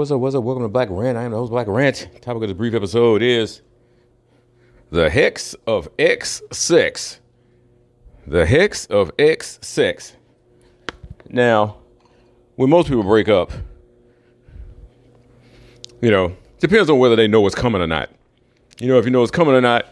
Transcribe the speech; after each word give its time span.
What's 0.00 0.10
up, 0.10 0.20
what's 0.20 0.34
up. 0.34 0.44
Welcome 0.44 0.62
to 0.62 0.68
Black 0.70 0.88
Rant. 0.90 1.18
I 1.18 1.24
am 1.24 1.32
the 1.32 1.36
host, 1.36 1.50
Black 1.50 1.66
Rant. 1.66 2.08
Topic 2.22 2.42
of 2.42 2.48
this 2.48 2.56
brief 2.56 2.72
episode 2.72 3.20
is 3.20 3.60
the 4.90 5.10
hex 5.10 5.52
of 5.66 5.90
ex 5.98 6.40
sex. 6.50 7.20
The 8.26 8.46
hex 8.46 8.86
of 8.86 9.12
ex 9.18 9.58
sex. 9.60 10.16
Now, 11.28 11.76
when 12.56 12.70
most 12.70 12.88
people 12.88 13.02
break 13.02 13.28
up, 13.28 13.52
you 16.00 16.10
know, 16.10 16.34
depends 16.60 16.88
on 16.88 16.98
whether 16.98 17.14
they 17.14 17.28
know 17.28 17.42
what's 17.42 17.54
coming 17.54 17.82
or 17.82 17.86
not. 17.86 18.08
You 18.78 18.88
know, 18.88 18.98
if 18.98 19.04
you 19.04 19.10
know 19.10 19.20
what's 19.20 19.30
coming 19.30 19.54
or 19.54 19.60
not, 19.60 19.84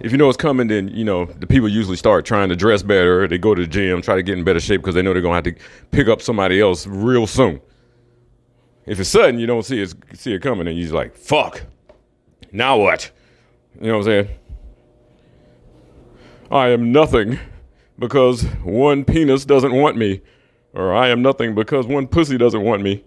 if 0.00 0.12
you 0.12 0.18
know 0.18 0.26
what's 0.26 0.36
coming, 0.36 0.66
then 0.66 0.88
you 0.88 1.02
know 1.02 1.24
the 1.24 1.46
people 1.46 1.70
usually 1.70 1.96
start 1.96 2.26
trying 2.26 2.50
to 2.50 2.56
dress 2.56 2.82
better. 2.82 3.26
They 3.26 3.38
go 3.38 3.54
to 3.54 3.62
the 3.62 3.68
gym, 3.68 4.02
try 4.02 4.16
to 4.16 4.22
get 4.22 4.36
in 4.36 4.44
better 4.44 4.60
shape 4.60 4.82
because 4.82 4.94
they 4.94 5.00
know 5.00 5.14
they're 5.14 5.22
gonna 5.22 5.34
have 5.34 5.44
to 5.44 5.54
pick 5.92 6.08
up 6.08 6.20
somebody 6.20 6.60
else 6.60 6.86
real 6.86 7.26
soon. 7.26 7.58
If 8.86 9.00
it's 9.00 9.10
sudden, 9.10 9.40
you 9.40 9.46
don't 9.46 9.64
see 9.64 9.82
it 9.82 9.94
see 10.14 10.32
it 10.32 10.42
coming, 10.42 10.66
and 10.68 10.76
you're 10.76 10.84
just 10.84 10.94
like, 10.94 11.14
"Fuck." 11.16 11.64
Now 12.52 12.78
what? 12.78 13.10
You 13.80 13.88
know 13.88 13.98
what 13.98 14.06
I'm 14.06 14.26
saying? 14.26 14.28
I 16.50 16.68
am 16.68 16.92
nothing 16.92 17.38
because 17.98 18.44
one 18.62 19.04
penis 19.04 19.44
doesn't 19.44 19.72
want 19.72 19.96
me, 19.96 20.22
or 20.72 20.94
I 20.94 21.08
am 21.08 21.20
nothing 21.20 21.54
because 21.54 21.86
one 21.86 22.06
pussy 22.06 22.38
doesn't 22.38 22.62
want 22.62 22.82
me. 22.82 23.04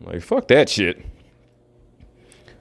Like 0.00 0.22
fuck 0.22 0.48
that 0.48 0.68
shit. 0.68 1.04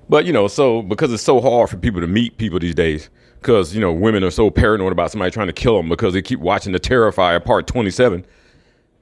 But 0.09 0.25
you 0.25 0.33
know, 0.33 0.47
so 0.47 0.81
because 0.81 1.13
it's 1.13 1.23
so 1.23 1.39
hard 1.39 1.69
for 1.69 1.77
people 1.77 2.01
to 2.01 2.07
meet 2.07 2.37
people 2.37 2.59
these 2.59 2.75
days, 2.75 3.09
because 3.39 3.73
you 3.73 3.79
know 3.79 3.93
women 3.93 4.23
are 4.23 4.31
so 4.31 4.49
paranoid 4.49 4.91
about 4.91 5.11
somebody 5.11 5.31
trying 5.31 5.47
to 5.47 5.53
kill 5.53 5.77
them 5.77 5.87
because 5.87 6.13
they 6.13 6.21
keep 6.21 6.39
watching 6.39 6.73
the 6.73 6.79
Terrifier 6.79 7.43
Part 7.43 7.67
27. 7.67 8.25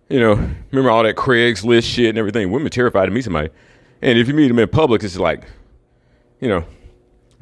You 0.09 0.19
know, 0.22 0.33
remember 0.72 0.89
all 0.89 1.03
that 1.03 1.16
Craigslist 1.16 1.83
shit 1.83 2.09
and 2.09 2.17
everything. 2.17 2.52
Women 2.52 2.72
terrified 2.72 3.05
to 3.05 3.11
meet 3.11 3.23
somebody, 3.23 3.50
and 4.02 4.17
if 4.17 4.27
you 4.27 4.33
meet 4.33 4.47
them 4.47 4.59
in 4.59 4.69
public, 4.69 5.03
it's 5.03 5.17
like, 5.17 5.44
you 6.39 6.47
know, 6.47 6.63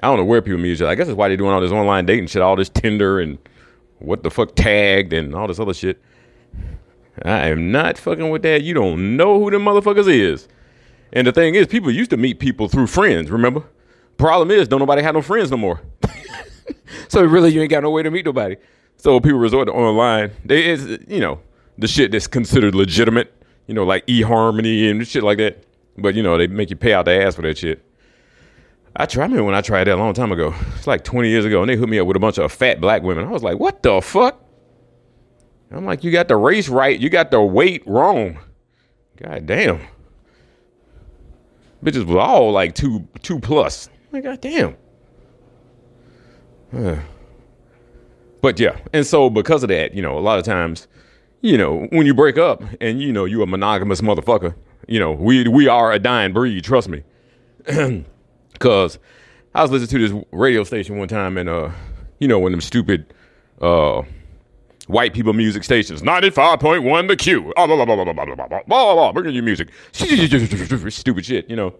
I 0.02 0.08
don't 0.08 0.17
know 0.17 0.25
where 0.25 0.41
people 0.41 0.59
meet 0.59 0.73
each 0.73 0.81
other. 0.81 0.91
I 0.91 0.95
guess 0.95 1.08
that's 1.08 1.17
why 1.17 1.27
they're 1.27 1.38
doing 1.38 1.52
all 1.52 1.61
this 1.61 1.71
online 1.71 2.05
dating 2.05 2.27
shit, 2.27 2.41
all 2.41 2.55
this 2.55 2.69
Tinder 2.69 3.19
and 3.19 3.38
what 3.99 4.23
the 4.23 4.31
fuck 4.31 4.55
tagged 4.55 5.13
and 5.13 5.36
all 5.36 5.47
this 5.47 5.59
other 5.59 5.73
shit. 5.73 6.02
I 7.23 7.47
am 7.47 7.71
not 7.71 7.97
fucking 7.97 8.30
with 8.30 8.41
that. 8.41 8.63
You 8.63 8.73
don't 8.73 9.16
know 9.16 9.39
who 9.39 9.52
the 9.52 9.58
motherfuckers 9.58 10.08
is. 10.08 10.47
And 11.13 11.25
the 11.25 11.31
thing 11.31 11.55
is, 11.55 11.67
people 11.67 11.91
used 11.91 12.09
to 12.09 12.17
meet 12.17 12.39
people 12.39 12.67
through 12.67 12.88
friends, 12.88 13.31
remember? 13.31 13.63
Problem 14.17 14.52
is, 14.52 14.67
don't 14.67 14.80
nobody 14.80 15.02
have 15.02 15.16
no 15.16 15.21
friends 15.21 15.52
no 15.52 15.58
more. 15.58 15.81
so 17.08 17.23
really, 17.23 17.52
you 17.52 17.61
ain't 17.61 17.69
got 17.69 17.83
no 17.83 17.89
way 17.89 18.03
to 18.03 18.11
meet 18.11 18.25
nobody. 18.25 18.58
So 18.97 19.19
people 19.19 19.39
resort 19.39 19.67
to 19.67 19.73
online. 19.73 20.31
They 20.43 20.69
is 20.69 20.99
you 21.08 21.19
know 21.19 21.39
the 21.78 21.88
shit 21.88 22.12
that's 22.12 22.28
considered 22.28 22.76
legitimate. 22.76 23.31
You 23.68 23.73
know, 23.73 23.84
like 23.84 24.06
eHarmony 24.06 24.92
and 24.92 25.08
shit 25.08 25.23
like 25.23 25.40
that. 25.40 25.64
But 25.98 26.16
you 26.16 26.23
know, 26.23 26.38
they 26.38 26.48
make 26.48 26.70
you 26.70 26.76
pay 26.76 26.94
out 26.94 27.06
the 27.06 27.23
ass 27.23 27.36
for 27.36 27.42
that 27.44 27.58
shit. 27.58 27.84
I 28.95 29.06
tried. 29.06 29.23
I 29.23 29.26
remember 29.26 29.44
when 29.45 29.56
I 29.56 29.62
tried 29.62 29.86
that 29.86 29.95
a 29.95 29.98
long 29.98 30.14
time 30.14 30.32
ago. 30.32 30.54
It's 30.78 30.88
like 30.88 31.04
20 31.04 31.30
years 31.30 31.45
ago, 31.45 31.62
and 31.62 31.70
they 31.70 31.76
hooked 31.76 31.90
me 31.90 32.00
up 32.00 32.08
with 32.08 32.16
a 32.16 32.20
bunch 32.20 32.38
of 32.38 32.52
fat 32.52 32.80
black 32.80 33.04
women. 33.04 33.26
I 33.26 33.32
was 33.32 33.44
like, 33.44 33.60
what 33.60 33.83
the 33.83 34.02
fuck? 34.02 34.42
I'm 35.72 35.86
like, 35.86 36.04
you 36.04 36.11
got 36.11 36.27
the 36.27 36.38
race 36.38 36.70
right, 36.70 36.98
you 36.98 37.10
got 37.10 37.32
the 37.32 37.42
weight 37.42 37.83
wrong. 37.86 38.39
God 39.17 39.45
damn. 39.45 39.82
Bitches 41.83 42.05
was 42.05 42.16
all 42.16 42.52
like 42.52 42.76
two 42.76 43.08
two 43.22 43.39
plus. 43.39 43.89
Like, 44.11 44.23
god 44.23 44.42
damn. 44.42 44.78
But 48.42 48.60
yeah, 48.60 48.78
and 48.94 49.08
so 49.08 49.32
because 49.32 49.64
of 49.64 49.70
that, 49.70 49.95
you 49.95 50.04
know, 50.04 50.20
a 50.20 50.22
lot 50.22 50.38
of 50.38 50.45
times, 50.45 50.88
you 51.45 51.60
know, 51.60 51.86
when 51.92 52.08
you 52.08 52.16
break 52.16 52.39
up 52.39 52.64
and 52.82 53.00
you 53.00 53.14
know 53.14 53.26
you 53.26 53.44
a 53.44 53.45
monogamous 53.45 54.02
motherfucker, 54.02 54.56
you 54.88 55.00
know, 55.00 55.11
we 55.11 55.48
we 55.48 55.67
are 55.67 55.92
a 55.92 56.00
dying 56.00 56.33
breed, 56.33 56.64
trust 56.64 56.89
me. 56.89 57.04
Cause 58.60 58.98
I 59.54 59.61
was 59.61 59.70
listening 59.70 60.02
to 60.02 60.08
this 60.16 60.26
radio 60.32 60.64
station 60.64 60.98
one 60.98 61.08
time 61.08 61.38
and 61.38 61.48
uh, 61.48 61.70
you 62.20 62.28
know, 62.28 62.39
when 62.39 62.52
them 62.52 62.61
stupid 62.61 63.14
uh 63.61 64.02
white 64.88 65.14
people 65.14 65.34
music 65.34 65.64
stations, 65.64 66.02
95.1 66.02 67.08
the 67.08 67.16
Q, 67.16 67.54
blah, 67.55 67.67
blah, 67.67 67.86
blah, 67.86 67.86
blah, 67.86 67.95
blah, 67.95 68.14
blah, 68.14 68.26
blah, 68.26 68.36
blah, 68.36 68.64
blah, 68.66 68.94
blah, 68.94 69.11
bringing 69.11 69.36
you 69.36 69.44
music. 69.44 69.70
Stupid 69.92 71.26
shit, 71.26 71.48
you 71.50 71.55
know. 71.55 71.76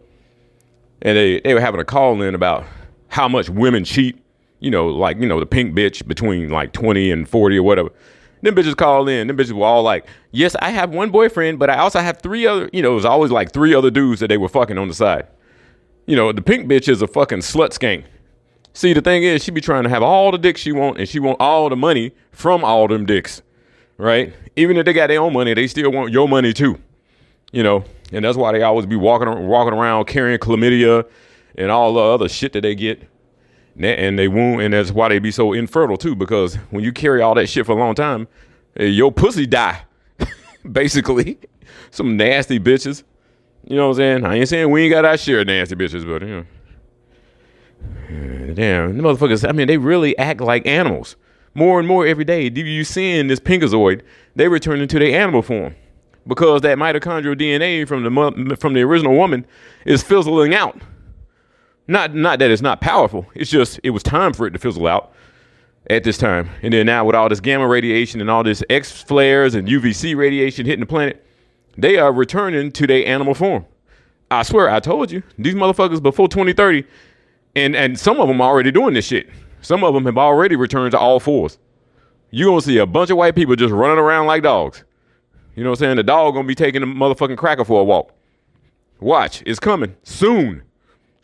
And 1.02 1.18
they, 1.18 1.40
they 1.42 1.56
were 1.56 1.60
having 1.60 1.80
a 1.82 1.86
call 1.86 2.22
in 2.22 2.36
about 2.36 2.66
how 3.08 3.28
much 3.28 3.50
women 3.50 3.84
cheat 3.84 4.22
you 4.60 4.72
know, 4.72 4.88
like, 4.88 5.18
you 5.20 5.28
know, 5.28 5.40
the 5.40 5.46
pink 5.46 5.76
bitch 5.76 6.08
between 6.08 6.50
like 6.50 6.72
20 6.72 7.12
and 7.12 7.28
40 7.28 7.58
or 7.58 7.64
whatever. 7.64 7.90
Them 8.46 8.54
bitches 8.54 8.78
called 8.78 9.10
in. 9.10 9.28
Them 9.28 9.38
bitches 9.38 9.54
were 9.54 9.66
all 9.66 9.82
like, 9.82 10.06
yes, 10.32 10.56
I 10.62 10.70
have 10.70 10.92
one 10.92 11.10
boyfriend, 11.10 11.58
but 11.58 11.70
I 11.70 11.78
also 11.78 12.00
have 12.00 12.22
three 12.22 12.46
other, 12.46 12.70
you 12.72 12.84
know, 12.84 12.92
it 12.92 12.96
was 12.96 13.06
always 13.06 13.32
like 13.32 13.52
three 13.52 13.74
other 13.74 13.90
dudes 13.90 14.20
that 14.20 14.28
they 14.28 14.38
were 14.38 14.48
fucking 14.48 14.78
on 14.78 14.88
the 14.88 14.94
side. 14.94 15.28
You 16.06 16.16
know, 16.16 16.32
the 16.32 16.44
pink 16.44 16.68
bitch 16.68 16.88
is 16.88 17.02
a 17.02 17.08
fucking 17.08 17.40
slut 17.40 17.70
skank. 17.70 18.06
See, 18.74 18.94
the 18.94 19.02
thing 19.02 19.24
is, 19.24 19.44
she 19.44 19.50
be 19.50 19.62
trying 19.62 19.84
to 19.84 19.90
have 19.90 20.04
all 20.04 20.32
the 20.32 20.38
dicks 20.38 20.62
she 20.62 20.72
want, 20.72 21.00
and 21.00 21.10
she 21.10 21.18
want 21.18 21.38
all 21.40 21.70
the 21.70 21.76
money 21.76 22.12
from 22.32 22.64
all 22.64 22.88
them 22.88 23.06
dicks, 23.06 23.42
right? 23.98 24.32
Even 24.56 24.78
if 24.78 24.86
they 24.86 24.94
got 24.94 25.08
their 25.08 25.22
own 25.22 25.34
money, 25.34 25.56
they 25.56 25.66
still 25.66 25.92
want 25.92 26.12
your 26.12 26.28
money 26.28 26.54
too, 26.54 26.80
you 27.52 27.64
know. 27.64 27.84
And 28.12 28.24
that's 28.24 28.38
why 28.38 28.52
they 28.52 28.62
always 28.62 28.86
be 28.86 28.96
walking 28.96 29.48
walking 29.48 29.74
around 29.74 30.06
carrying 30.06 30.38
chlamydia 30.38 31.10
and 31.58 31.72
all 31.72 31.94
the 31.94 32.02
other 32.02 32.30
shit 32.30 32.54
that 32.54 32.62
they 32.62 32.76
get 32.76 33.02
and 33.78 34.18
they 34.18 34.28
won't, 34.28 34.62
and 34.62 34.74
that's 34.74 34.92
why 34.92 35.10
they 35.10 35.20
be 35.20 35.32
so 35.32 35.54
infertile 35.54 35.98
too. 35.98 36.16
Because 36.16 36.56
when 36.70 36.84
you 36.84 36.92
carry 36.92 37.22
all 37.22 37.36
that 37.36 37.48
shit 37.48 37.66
for 37.66 37.74
a 37.74 37.76
long 37.76 37.96
time, 37.96 38.28
eh, 38.78 38.86
your 38.86 39.12
pussy 39.12 39.46
die, 39.46 39.84
basically. 40.72 41.38
Some 41.92 42.18
nasty 42.18 42.60
bitches. 42.60 43.04
You 43.68 43.78
know 43.78 43.88
what 43.90 43.94
I'm 43.94 43.98
saying? 43.98 44.26
I 44.26 44.36
ain't 44.36 44.50
saying 44.50 44.70
we 44.70 44.84
ain't 44.84 44.94
got 44.94 45.06
our 45.06 45.18
share 45.18 45.42
of 45.42 45.48
nasty 45.48 45.76
bitches, 45.76 46.06
but 46.06 46.22
you 46.22 46.46
know. 48.10 48.54
Damn, 48.54 48.98
the 48.98 49.04
motherfuckers, 49.04 49.48
I 49.48 49.52
mean, 49.52 49.68
they 49.68 49.78
really 49.78 50.18
act 50.18 50.40
like 50.40 50.66
animals. 50.68 51.16
More 51.54 51.80
and 51.80 51.88
more 51.88 52.06
every 52.06 52.26
day. 52.26 52.50
You 52.50 52.84
seeing 52.84 53.28
this 53.28 53.40
pinkazoid, 53.40 54.02
they 54.36 54.48
return 54.48 54.82
into 54.82 55.00
their 55.00 55.20
animal 55.20 55.42
form. 55.42 55.76
Because 56.28 56.62
that 56.62 56.78
mitochondrial 56.78 57.36
DNA 57.36 57.88
from 57.88 58.04
the 58.04 58.56
from 58.58 58.74
the 58.74 58.82
original 58.82 59.16
woman 59.16 59.46
is 59.86 60.04
fizzling 60.04 60.54
out. 60.54 60.80
Not 61.88 62.16
not 62.16 62.40
that 62.40 62.50
it's 62.50 62.62
not 62.62 62.82
powerful. 62.82 63.28
It's 63.36 63.50
just 63.50 63.80
it 63.84 63.92
was 63.92 64.04
time 64.04 64.34
for 64.34 64.48
it 64.48 64.52
to 64.52 64.60
fizzle 64.60 64.88
out 64.88 65.14
at 65.90 66.04
this 66.04 66.18
time. 66.18 66.50
And 66.62 66.74
then 66.74 66.88
now 66.88 67.06
with 67.06 67.16
all 67.16 67.30
this 67.30 67.40
gamma 67.40 67.68
radiation 67.68 68.22
and 68.22 68.30
all 68.30 68.44
this 68.44 68.64
X 68.70 69.04
flares 69.04 69.54
and 69.54 69.68
UVC 69.68 70.16
radiation 70.16 70.66
hitting 70.66 70.80
the 70.80 70.86
planet, 70.86 71.26
they 71.78 71.98
are 71.98 72.12
returning 72.12 72.72
to 72.72 72.88
their 72.88 73.06
animal 73.06 73.36
form. 73.36 73.66
I 74.32 74.42
swear, 74.42 74.70
I 74.70 74.80
told 74.80 75.12
you, 75.12 75.22
these 75.38 75.54
motherfuckers 75.54 76.02
before 76.02 76.28
2030, 76.28 76.86
and 77.56 77.76
and 77.76 78.00
some 78.00 78.20
of 78.20 78.28
them 78.28 78.42
are 78.42 78.50
already 78.50 78.72
doing 78.72 78.96
this 78.96 79.06
shit. 79.06 79.30
Some 79.62 79.84
of 79.84 79.94
them 79.94 80.06
have 80.06 80.18
already 80.18 80.56
returned 80.56 80.92
to 80.92 81.00
all 81.00 81.20
fours. 81.20 81.60
You're 82.32 82.50
gonna 82.50 82.62
see 82.62 82.80
a 82.80 82.86
bunch 82.86 83.12
of 83.12 83.18
white 83.18 83.36
people 83.36 83.56
just 83.56 83.72
running 83.72 84.00
around 84.00 84.26
like 84.26 84.42
dogs. 84.42 84.84
You 85.56 85.64
know 85.64 85.70
what 85.70 85.80
I'm 85.80 85.86
saying? 85.86 85.96
The 85.98 86.04
dog 86.04 86.34
gonna 86.34 86.48
be 86.48 86.56
taking 86.56 86.82
the 86.82 86.88
motherfucking 86.88 87.38
cracker 87.38 87.64
for 87.64 87.82
a 87.82 87.84
walk. 87.84 88.12
Watch, 89.00 89.44
it's 89.46 89.60
coming 89.60 89.96
soon 90.04 90.64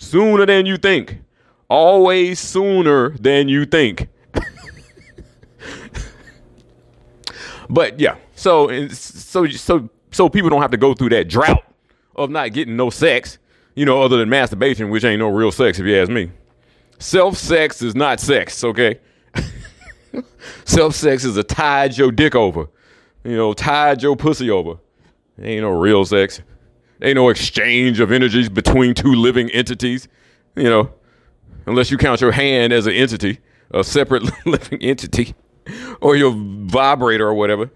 sooner 0.01 0.45
than 0.45 0.65
you 0.65 0.77
think. 0.77 1.21
Always 1.69 2.39
sooner 2.39 3.11
than 3.11 3.47
you 3.47 3.65
think. 3.65 4.09
but 7.69 7.99
yeah, 7.99 8.15
so 8.35 8.87
so 8.89 9.47
so 9.47 9.89
so 10.11 10.27
people 10.27 10.49
don't 10.49 10.61
have 10.61 10.71
to 10.71 10.77
go 10.77 10.93
through 10.93 11.09
that 11.09 11.29
drought 11.29 11.63
of 12.15 12.29
not 12.29 12.51
getting 12.51 12.75
no 12.75 12.89
sex, 12.89 13.37
you 13.75 13.85
know, 13.85 14.01
other 14.01 14.17
than 14.17 14.27
masturbation, 14.27 14.89
which 14.89 15.05
ain't 15.05 15.19
no 15.19 15.29
real 15.29 15.51
sex 15.51 15.79
if 15.79 15.85
you 15.85 15.95
ask 15.95 16.11
me. 16.11 16.31
Self 16.99 17.37
sex 17.37 17.81
is 17.81 17.95
not 17.95 18.19
sex, 18.19 18.63
okay? 18.63 18.99
Self 20.65 20.93
sex 20.93 21.23
is 21.23 21.37
a 21.37 21.43
tide 21.43 21.97
your 21.97 22.11
dick 22.11 22.35
over, 22.35 22.67
you 23.23 23.37
know, 23.37 23.53
tide 23.53 24.03
your 24.03 24.17
pussy 24.17 24.49
over. 24.49 24.75
ain't 25.41 25.61
no 25.61 25.69
real 25.69 26.03
sex. 26.03 26.41
Ain't 27.01 27.15
no 27.15 27.29
exchange 27.29 27.99
of 27.99 28.11
energies 28.11 28.47
between 28.49 28.93
two 28.93 29.13
living 29.13 29.49
entities, 29.51 30.07
you 30.55 30.63
know, 30.63 30.91
unless 31.65 31.89
you 31.89 31.97
count 31.97 32.21
your 32.21 32.31
hand 32.31 32.71
as 32.71 32.85
an 32.85 32.93
entity, 32.93 33.39
a 33.71 33.83
separate 33.83 34.23
living 34.45 34.81
entity, 34.83 35.33
or 35.99 36.15
your 36.15 36.33
vibrator 36.35 37.27
or 37.27 37.33
whatever. 37.33 37.71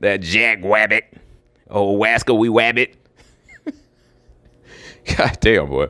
That 0.00 0.20
jack 0.20 0.60
wabbit. 0.60 1.02
Oh, 1.70 1.96
Wasco, 1.96 2.38
we 2.38 2.48
wabbit. 2.48 2.94
God 5.16 5.38
damn, 5.40 5.68
boy. 5.68 5.88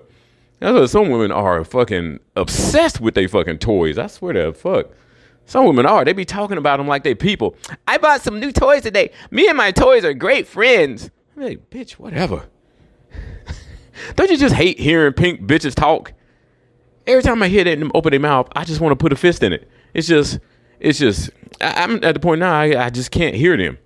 That's 0.61 0.75
what 0.75 0.91
some 0.91 1.11
women 1.11 1.31
are 1.31 1.65
fucking 1.65 2.21
obsessed 2.37 3.01
with 3.01 3.15
their 3.15 3.29
fucking 3.29 3.59
toys. 3.59 3.99
I 3.99 4.07
swear 4.07 4.33
to 4.33 4.53
fuck. 4.53 4.89
Some 5.47 5.67
women 5.67 5.87
are. 5.87 6.05
They 6.05 6.13
be 6.13 6.25
talking 6.25 6.59
about 6.59 6.77
them 6.77 6.89
like 6.89 7.05
they 7.05 7.15
people. 7.15 7.57
I 7.87 7.99
bought 7.99 8.23
some 8.23 8.39
new 8.39 8.53
toys 8.53 8.83
today. 8.83 9.11
Me 9.31 9.49
and 9.49 9.57
my 9.57 9.71
toys 9.71 10.05
are 10.05 10.15
great 10.15 10.47
friends. 10.47 11.11
I'm 11.37 11.43
like, 11.43 11.71
bitch, 11.71 11.93
whatever. 11.93 12.47
Don't 14.17 14.31
you 14.31 14.37
just 14.37 14.55
hate 14.55 14.79
hearing 14.79 15.13
pink 15.13 15.43
bitches 15.43 15.75
talk? 15.75 16.13
Every 17.07 17.23
time 17.23 17.43
I 17.43 17.49
hear 17.49 17.65
them 17.65 17.91
open 17.95 18.11
their 18.11 18.21
mouth, 18.21 18.49
I 18.55 18.65
just 18.65 18.81
want 18.81 18.93
to 18.93 18.97
put 18.97 19.13
a 19.13 19.17
fist 19.17 19.43
in 19.43 19.53
it. 19.53 19.69
It's 19.95 20.07
just, 20.07 20.39
it's 20.81 20.99
just, 20.99 21.31
I, 21.61 21.85
am 21.85 22.03
at 22.05 22.15
the 22.15 22.21
point 22.21 22.41
now, 22.41 22.53
I, 22.53 22.87
I 22.87 22.91
just 22.91 23.11
can't 23.11 23.35
hear 23.35 23.57
them. 23.57 23.79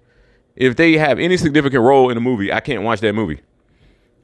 If 0.57 0.77
they 0.77 0.95
have 0.95 1.19
any 1.19 1.37
significant 1.37 1.83
role 1.83 2.11
in 2.11 2.17
a 2.17 2.21
movie, 2.21 2.53
I 2.53 2.61
can't 2.61 2.83
watch 2.83 3.01
that 3.01 3.15
movie. 3.15 3.41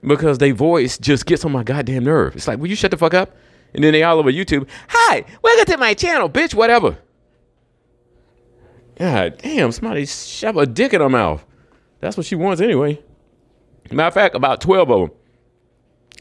because 0.03 0.39
they 0.39 0.51
voice 0.51 0.99
just 0.99 1.27
gets 1.27 1.45
on 1.45 1.53
my 1.53 1.63
goddamn 1.63 2.05
nerve. 2.05 2.37
It's 2.37 2.47
like, 2.49 2.59
will 2.59 2.69
you 2.69 2.77
shut 2.77 2.91
the 2.91 2.97
fuck 2.97 3.15
up? 3.15 3.37
And 3.75 3.85
then 3.85 3.93
they 3.93 4.03
all 4.03 4.19
over 4.19 4.31
YouTube. 4.33 4.69
Hi, 4.89 5.25
welcome 5.43 5.65
to 5.73 5.79
my 5.79 5.95
channel, 5.95 6.29
bitch. 6.31 6.55
Whatever. 6.55 6.99
God 8.99 9.39
damn, 9.39 9.71
somebody 9.73 10.07
shove 10.07 10.57
a 10.57 10.67
dick 10.67 10.93
in 10.93 11.01
her 11.01 11.09
mouth. 11.09 11.45
That's 12.01 12.17
what 12.17 12.27
she 12.27 12.35
wants 12.35 12.61
anyway. 12.61 13.01
Matter 13.91 14.09
of 14.09 14.15
fact, 14.15 14.35
about 14.35 14.61
12 14.61 14.91
of 14.91 15.01
them 15.01 15.19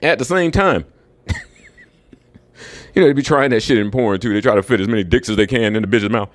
at 0.01 0.19
the 0.19 0.25
same 0.25 0.51
time. 0.51 0.85
you 1.27 3.01
know, 3.01 3.07
they 3.07 3.13
be 3.13 3.21
trying 3.21 3.49
that 3.51 3.61
shit 3.61 3.77
in 3.77 3.91
porn 3.91 4.19
too. 4.19 4.33
They 4.33 4.41
try 4.41 4.55
to 4.55 4.63
fit 4.63 4.79
as 4.79 4.87
many 4.87 5.03
dicks 5.03 5.29
as 5.29 5.35
they 5.35 5.47
can 5.47 5.75
in 5.75 5.81
the 5.81 5.87
bitch's 5.87 6.09
mouth. 6.09 6.29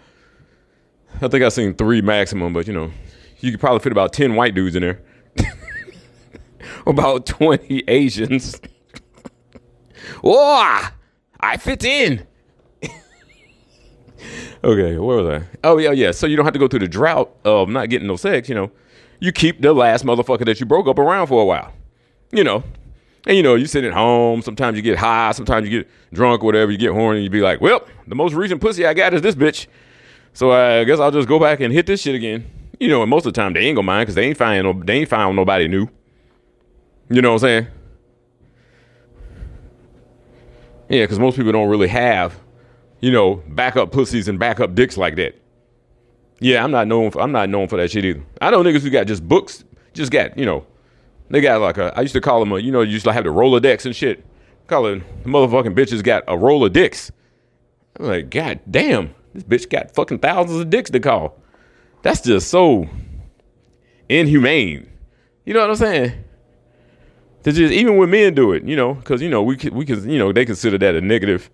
I 1.21 1.29
think 1.29 1.45
I've 1.45 1.53
seen 1.53 1.75
three 1.75 2.01
maximum, 2.01 2.53
but 2.53 2.67
you 2.67 2.73
know, 2.73 2.91
you 3.41 3.51
could 3.51 3.61
probably 3.61 3.81
fit 3.81 3.93
about 3.93 4.13
10 4.13 4.35
white 4.35 4.55
dudes 4.55 4.77
in 4.77 4.83
there. 4.83 5.03
about 6.87 7.27
20 7.27 7.85
Asians. 7.89 8.61
Whoa! 10.23 10.81
I 11.41 11.57
fit 11.57 11.85
in. 11.85 12.27
okay, 14.65 14.99
where 14.99 15.17
was 15.17 15.43
I? 15.43 15.47
Oh, 15.65 15.79
yeah, 15.79 15.91
yeah. 15.91 16.13
So 16.13 16.27
you 16.27 16.37
don't 16.37 16.45
have 16.45 16.55
to 16.55 16.61
go 16.61 16.69
through 16.69 16.81
the 16.81 16.89
drought 16.89 17.35
of 17.45 17.69
not 17.69 17.89
getting 17.89 18.07
no 18.07 18.17
sex, 18.17 18.49
you 18.49 18.55
know. 18.55 18.71
You 19.23 19.31
keep 19.31 19.61
the 19.61 19.73
last 19.73 20.05
motherfucker 20.05 20.45
that 20.47 20.59
you 20.59 20.67
broke 20.67 20.89
up 20.89 20.99
around 20.99 21.29
for 21.29 21.41
a 21.41 21.45
while. 21.45 21.73
You 22.33 22.43
know. 22.43 22.65
And 23.25 23.37
you 23.37 23.43
know, 23.45 23.55
you 23.55 23.67
sit 23.67 23.85
at 23.85 23.93
home, 23.93 24.43
sometimes 24.43 24.77
you 24.77 24.83
get 24.83 24.99
high, 24.99 25.31
sometimes 25.31 25.69
you 25.69 25.79
get 25.79 25.91
drunk 26.13 26.43
whatever, 26.43 26.73
you 26.73 26.77
get 26.77 26.91
horny, 26.91 27.23
you 27.23 27.31
be 27.31 27.41
like, 27.41 27.61
well, 27.61 27.87
the 28.09 28.17
most 28.17 28.35
recent 28.35 28.61
pussy 28.61 28.85
I 28.85 28.95
got 28.95 29.15
is 29.15 29.23
this 29.23 29.37
bitch. 29.37 29.69
So 30.33 30.51
I 30.51 30.83
guess 30.83 30.99
I'll 30.99 31.13
just 31.13 31.29
go 31.29 31.39
back 31.39 31.61
and 31.61 31.73
hit 31.73 31.87
this 31.87 32.03
shit 32.03 32.17
again. 32.17 32.51
You 32.81 32.89
know, 32.89 33.01
and 33.01 33.09
most 33.09 33.25
of 33.25 33.33
the 33.33 33.41
time 33.41 33.53
they 33.53 33.61
ain't 33.61 33.77
gonna 33.77 33.87
mind 33.87 34.07
because 34.07 34.17
they 34.17 34.25
ain't 34.25 34.37
find 34.37 34.85
they 34.89 34.95
ain't 34.95 35.09
found 35.09 35.37
nobody 35.37 35.69
new. 35.69 35.87
You 37.09 37.23
know 37.23 37.29
what 37.29 37.45
I'm 37.45 37.49
saying? 37.49 37.67
Yeah, 40.89 41.05
because 41.05 41.21
most 41.21 41.37
people 41.37 41.53
don't 41.53 41.69
really 41.69 41.87
have, 41.87 42.41
you 42.99 43.13
know, 43.13 43.37
backup 43.47 43.93
pussies 43.93 44.27
and 44.27 44.41
backup 44.41 44.75
dicks 44.75 44.97
like 44.97 45.15
that. 45.15 45.41
Yeah, 46.43 46.65
I'm 46.65 46.73
not 46.73 46.89
known 46.89 47.13
for 47.13 47.23
I'm 47.23 47.31
not 47.31 47.49
known 47.49 47.69
for 47.69 47.77
that 47.77 47.93
shit 47.93 48.05
either. 48.05 48.21
I 48.41 48.51
know 48.51 48.65
niggas 48.65 48.83
who 48.83 48.91
got 48.91 49.07
just 49.07 49.27
books, 49.27 49.63
just 49.95 50.11
got, 50.11 50.37
you 50.37 50.45
know, 50.45 50.67
they 51.31 51.41
got 51.41 51.61
like 51.61 51.79
a 51.79 51.97
I 51.97 52.01
used 52.01 52.15
to 52.15 52.21
call 52.21 52.41
them 52.41 52.51
a, 52.51 52.59
you 52.59 52.73
know, 52.73 52.81
you 52.81 52.95
used 52.95 53.05
to 53.05 53.13
have 53.13 53.23
the 53.23 53.31
Rolodex 53.31 53.87
and 53.87 53.95
shit. 53.95 54.27
Call 54.67 54.87
it 54.87 55.03
motherfucking 55.25 55.77
bitches 55.77 56.03
got 56.03 56.25
a 56.27 56.37
roll 56.37 56.65
of 56.65 56.73
dicks. 56.73 57.13
I'm 57.97 58.07
like, 58.07 58.31
God 58.31 58.59
damn, 58.69 59.15
this 59.33 59.45
bitch 59.45 59.71
got 59.71 59.95
fucking 59.95 60.19
thousands 60.19 60.59
of 60.59 60.69
dicks 60.69 60.91
to 60.91 60.99
call. 60.99 61.39
That's 62.03 62.23
just 62.23 62.49
so 62.49 62.89
inhumane. 64.09 64.91
You 65.45 65.55
know 65.55 65.61
what 65.61 65.71
I'm 65.71 65.77
saying? 65.77 66.25
To 67.45 67.53
just 67.53 67.73
even 67.73 67.99
when 67.99 68.11
men 68.11 68.35
do 68.35 68.51
it, 68.51 68.65
you 68.65 68.75
know, 68.75 68.95
because 68.95 69.23
you 69.23 69.29
know 69.29 69.45
we 69.45 69.57
we 69.71 69.87
can 69.87 70.11
you 70.11 70.19
know 70.19 70.33
they 70.33 70.45
consider 70.45 70.77
that 70.79 70.97
a 70.97 71.01
negative, 71.01 71.51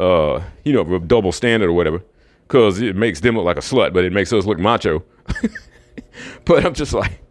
uh, 0.00 0.42
you 0.64 0.72
know, 0.72 0.98
double 0.98 1.30
standard 1.30 1.68
or 1.68 1.72
whatever, 1.72 2.02
because 2.46 2.80
it 2.80 2.96
makes 2.96 3.20
them 3.20 3.36
look 3.36 3.44
like 3.44 3.56
a 3.56 3.60
slut, 3.60 3.92
but 3.92 4.04
it 4.04 4.12
makes 4.12 4.32
us 4.32 4.46
look 4.46 4.58
macho. 4.58 5.02
but 6.44 6.64
I'm 6.64 6.74
just 6.74 6.92
like, 6.92 7.22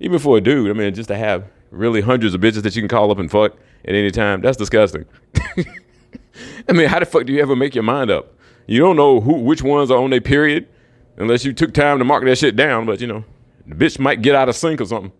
even 0.00 0.18
for 0.18 0.38
a 0.38 0.40
dude, 0.40 0.70
I 0.70 0.72
mean, 0.74 0.94
just 0.94 1.08
to 1.08 1.16
have 1.16 1.44
really 1.70 2.00
hundreds 2.00 2.34
of 2.34 2.40
bitches 2.40 2.62
that 2.62 2.74
you 2.76 2.82
can 2.82 2.88
call 2.88 3.10
up 3.10 3.18
and 3.18 3.30
fuck 3.30 3.56
at 3.84 3.94
any 3.94 4.10
time, 4.10 4.40
that's 4.40 4.56
disgusting. 4.56 5.04
I 6.68 6.72
mean, 6.72 6.88
how 6.88 6.98
the 6.98 7.06
fuck 7.06 7.26
do 7.26 7.32
you 7.32 7.40
ever 7.40 7.54
make 7.54 7.74
your 7.74 7.84
mind 7.84 8.10
up? 8.10 8.34
You 8.66 8.80
don't 8.80 8.96
know 8.96 9.20
who 9.20 9.34
which 9.34 9.62
ones 9.62 9.90
are 9.90 9.98
on 9.98 10.10
their 10.10 10.20
period 10.20 10.68
unless 11.16 11.44
you 11.44 11.52
took 11.52 11.74
time 11.74 11.98
to 11.98 12.04
mark 12.04 12.24
that 12.24 12.38
shit 12.38 12.56
down. 12.56 12.86
But 12.86 13.00
you 13.00 13.06
know, 13.06 13.24
the 13.66 13.74
bitch 13.74 13.98
might 13.98 14.22
get 14.22 14.34
out 14.34 14.48
of 14.48 14.56
sync 14.56 14.80
or 14.80 14.86
something. 14.86 15.12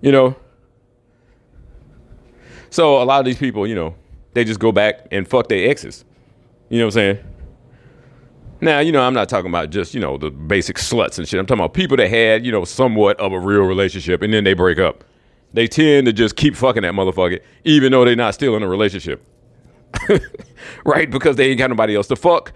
You 0.00 0.12
know, 0.12 0.36
so 2.70 3.02
a 3.02 3.04
lot 3.04 3.20
of 3.20 3.24
these 3.24 3.38
people, 3.38 3.66
you 3.66 3.74
know, 3.74 3.94
they 4.32 4.44
just 4.44 4.60
go 4.60 4.72
back 4.72 5.06
and 5.10 5.26
fuck 5.26 5.48
their 5.48 5.70
exes. 5.70 6.04
You 6.68 6.78
know 6.78 6.86
what 6.86 6.96
I'm 6.96 7.16
saying? 7.16 7.18
Now, 8.60 8.78
you 8.78 8.92
know, 8.92 9.02
I'm 9.02 9.14
not 9.14 9.28
talking 9.28 9.50
about 9.50 9.70
just, 9.70 9.94
you 9.94 10.00
know, 10.00 10.16
the 10.16 10.30
basic 10.30 10.76
sluts 10.76 11.18
and 11.18 11.28
shit. 11.28 11.38
I'm 11.38 11.46
talking 11.46 11.60
about 11.60 11.74
people 11.74 11.96
that 11.96 12.08
had, 12.08 12.46
you 12.46 12.52
know, 12.52 12.64
somewhat 12.64 13.18
of 13.20 13.32
a 13.32 13.38
real 13.38 13.62
relationship 13.62 14.22
and 14.22 14.32
then 14.32 14.44
they 14.44 14.54
break 14.54 14.78
up. 14.78 15.04
They 15.52 15.66
tend 15.66 16.06
to 16.06 16.12
just 16.12 16.36
keep 16.36 16.56
fucking 16.56 16.82
that 16.82 16.94
motherfucker, 16.94 17.40
even 17.64 17.92
though 17.92 18.04
they're 18.04 18.16
not 18.16 18.34
still 18.34 18.56
in 18.56 18.62
a 18.62 18.68
relationship. 18.68 19.24
right? 20.84 21.10
Because 21.10 21.36
they 21.36 21.50
ain't 21.50 21.58
got 21.58 21.70
nobody 21.70 21.94
else 21.94 22.08
to 22.08 22.16
fuck 22.16 22.52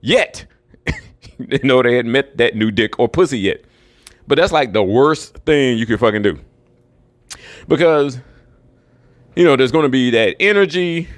yet. 0.00 0.46
they 1.38 1.60
know 1.62 1.82
they 1.82 1.96
hadn't 1.96 2.10
met 2.10 2.36
that 2.38 2.56
new 2.56 2.70
dick 2.70 2.98
or 2.98 3.08
pussy 3.08 3.38
yet. 3.38 3.64
But 4.26 4.36
that's 4.36 4.52
like 4.52 4.72
the 4.72 4.82
worst 4.82 5.36
thing 5.38 5.78
you 5.78 5.86
can 5.86 5.98
fucking 5.98 6.22
do. 6.22 6.38
Because 7.68 8.18
you 9.36 9.44
know, 9.44 9.56
there's 9.56 9.72
going 9.72 9.84
to 9.84 9.88
be 9.88 10.10
that 10.10 10.36
energy 10.40 11.08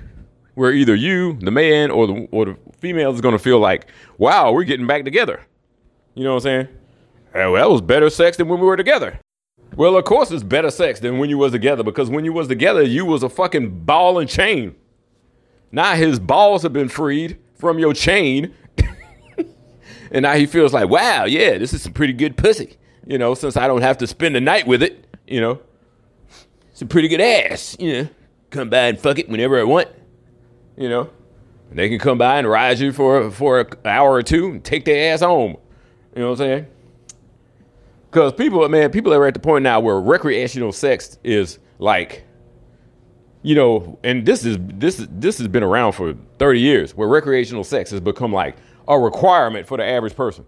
where 0.54 0.72
either 0.72 0.94
you, 0.94 1.34
the 1.34 1.50
man, 1.50 1.90
or 1.90 2.06
the 2.06 2.28
or 2.30 2.44
the 2.44 2.56
female 2.84 3.14
is 3.14 3.22
going 3.22 3.32
to 3.32 3.38
feel 3.38 3.58
like, 3.58 3.86
wow, 4.18 4.52
we're 4.52 4.62
getting 4.62 4.86
back 4.86 5.06
together. 5.06 5.40
You 6.14 6.22
know 6.22 6.34
what 6.34 6.44
I'm 6.46 6.66
saying? 6.66 6.68
well, 7.32 7.54
that 7.54 7.70
was 7.70 7.80
better 7.80 8.10
sex 8.10 8.36
than 8.36 8.46
when 8.46 8.60
we 8.60 8.66
were 8.66 8.76
together. 8.76 9.18
Well, 9.74 9.96
of 9.96 10.04
course, 10.04 10.30
it's 10.30 10.42
better 10.42 10.70
sex 10.70 11.00
than 11.00 11.16
when 11.16 11.30
you 11.30 11.38
was 11.38 11.52
together 11.52 11.82
because 11.82 12.10
when 12.10 12.26
you 12.26 12.34
was 12.34 12.46
together, 12.46 12.82
you 12.82 13.06
was 13.06 13.22
a 13.22 13.30
fucking 13.30 13.86
ball 13.86 14.18
and 14.18 14.28
chain. 14.28 14.74
Now 15.72 15.94
his 15.94 16.18
balls 16.18 16.62
have 16.62 16.74
been 16.74 16.90
freed 16.90 17.38
from 17.54 17.78
your 17.78 17.94
chain, 17.94 18.54
and 20.10 20.24
now 20.24 20.34
he 20.34 20.44
feels 20.44 20.74
like, 20.74 20.90
wow, 20.90 21.24
yeah, 21.24 21.56
this 21.56 21.72
is 21.72 21.80
some 21.80 21.94
pretty 21.94 22.12
good 22.12 22.36
pussy. 22.36 22.76
You 23.06 23.16
know, 23.16 23.32
since 23.32 23.56
I 23.56 23.66
don't 23.66 23.80
have 23.80 23.96
to 23.98 24.06
spend 24.06 24.34
the 24.34 24.42
night 24.42 24.66
with 24.66 24.82
it. 24.82 25.06
You 25.26 25.40
know, 25.40 25.60
some 26.74 26.88
pretty 26.88 27.08
good 27.08 27.22
ass. 27.22 27.78
You 27.80 27.92
know, 27.94 28.08
come 28.50 28.68
by 28.68 28.88
and 28.88 29.00
fuck 29.00 29.18
it 29.18 29.30
whenever 29.30 29.58
I 29.58 29.64
want. 29.64 29.88
You 30.76 30.90
know, 30.90 31.10
and 31.74 31.80
they 31.80 31.88
can 31.88 31.98
come 31.98 32.18
by 32.18 32.38
and 32.38 32.48
ride 32.48 32.78
you 32.78 32.92
for 32.92 33.32
for 33.32 33.58
an 33.58 33.66
hour 33.84 34.12
or 34.12 34.22
two 34.22 34.46
and 34.52 34.64
take 34.64 34.84
their 34.84 35.12
ass 35.12 35.22
home. 35.22 35.56
You 36.14 36.22
know 36.22 36.30
what 36.30 36.40
I'm 36.40 36.46
saying? 36.46 36.66
Because 38.12 38.32
people, 38.32 38.68
man, 38.68 38.92
people 38.92 39.12
are 39.12 39.26
at 39.26 39.34
the 39.34 39.40
point 39.40 39.64
now 39.64 39.80
where 39.80 39.98
recreational 39.98 40.70
sex 40.70 41.18
is 41.24 41.58
like, 41.80 42.24
you 43.42 43.56
know, 43.56 43.98
and 44.04 44.24
this 44.24 44.44
is 44.44 44.56
this 44.60 45.04
this 45.10 45.38
has 45.38 45.48
been 45.48 45.64
around 45.64 45.94
for 45.94 46.14
30 46.38 46.60
years, 46.60 46.94
where 46.94 47.08
recreational 47.08 47.64
sex 47.64 47.90
has 47.90 47.98
become 47.98 48.32
like 48.32 48.56
a 48.86 48.96
requirement 48.96 49.66
for 49.66 49.76
the 49.76 49.84
average 49.84 50.14
person. 50.14 50.46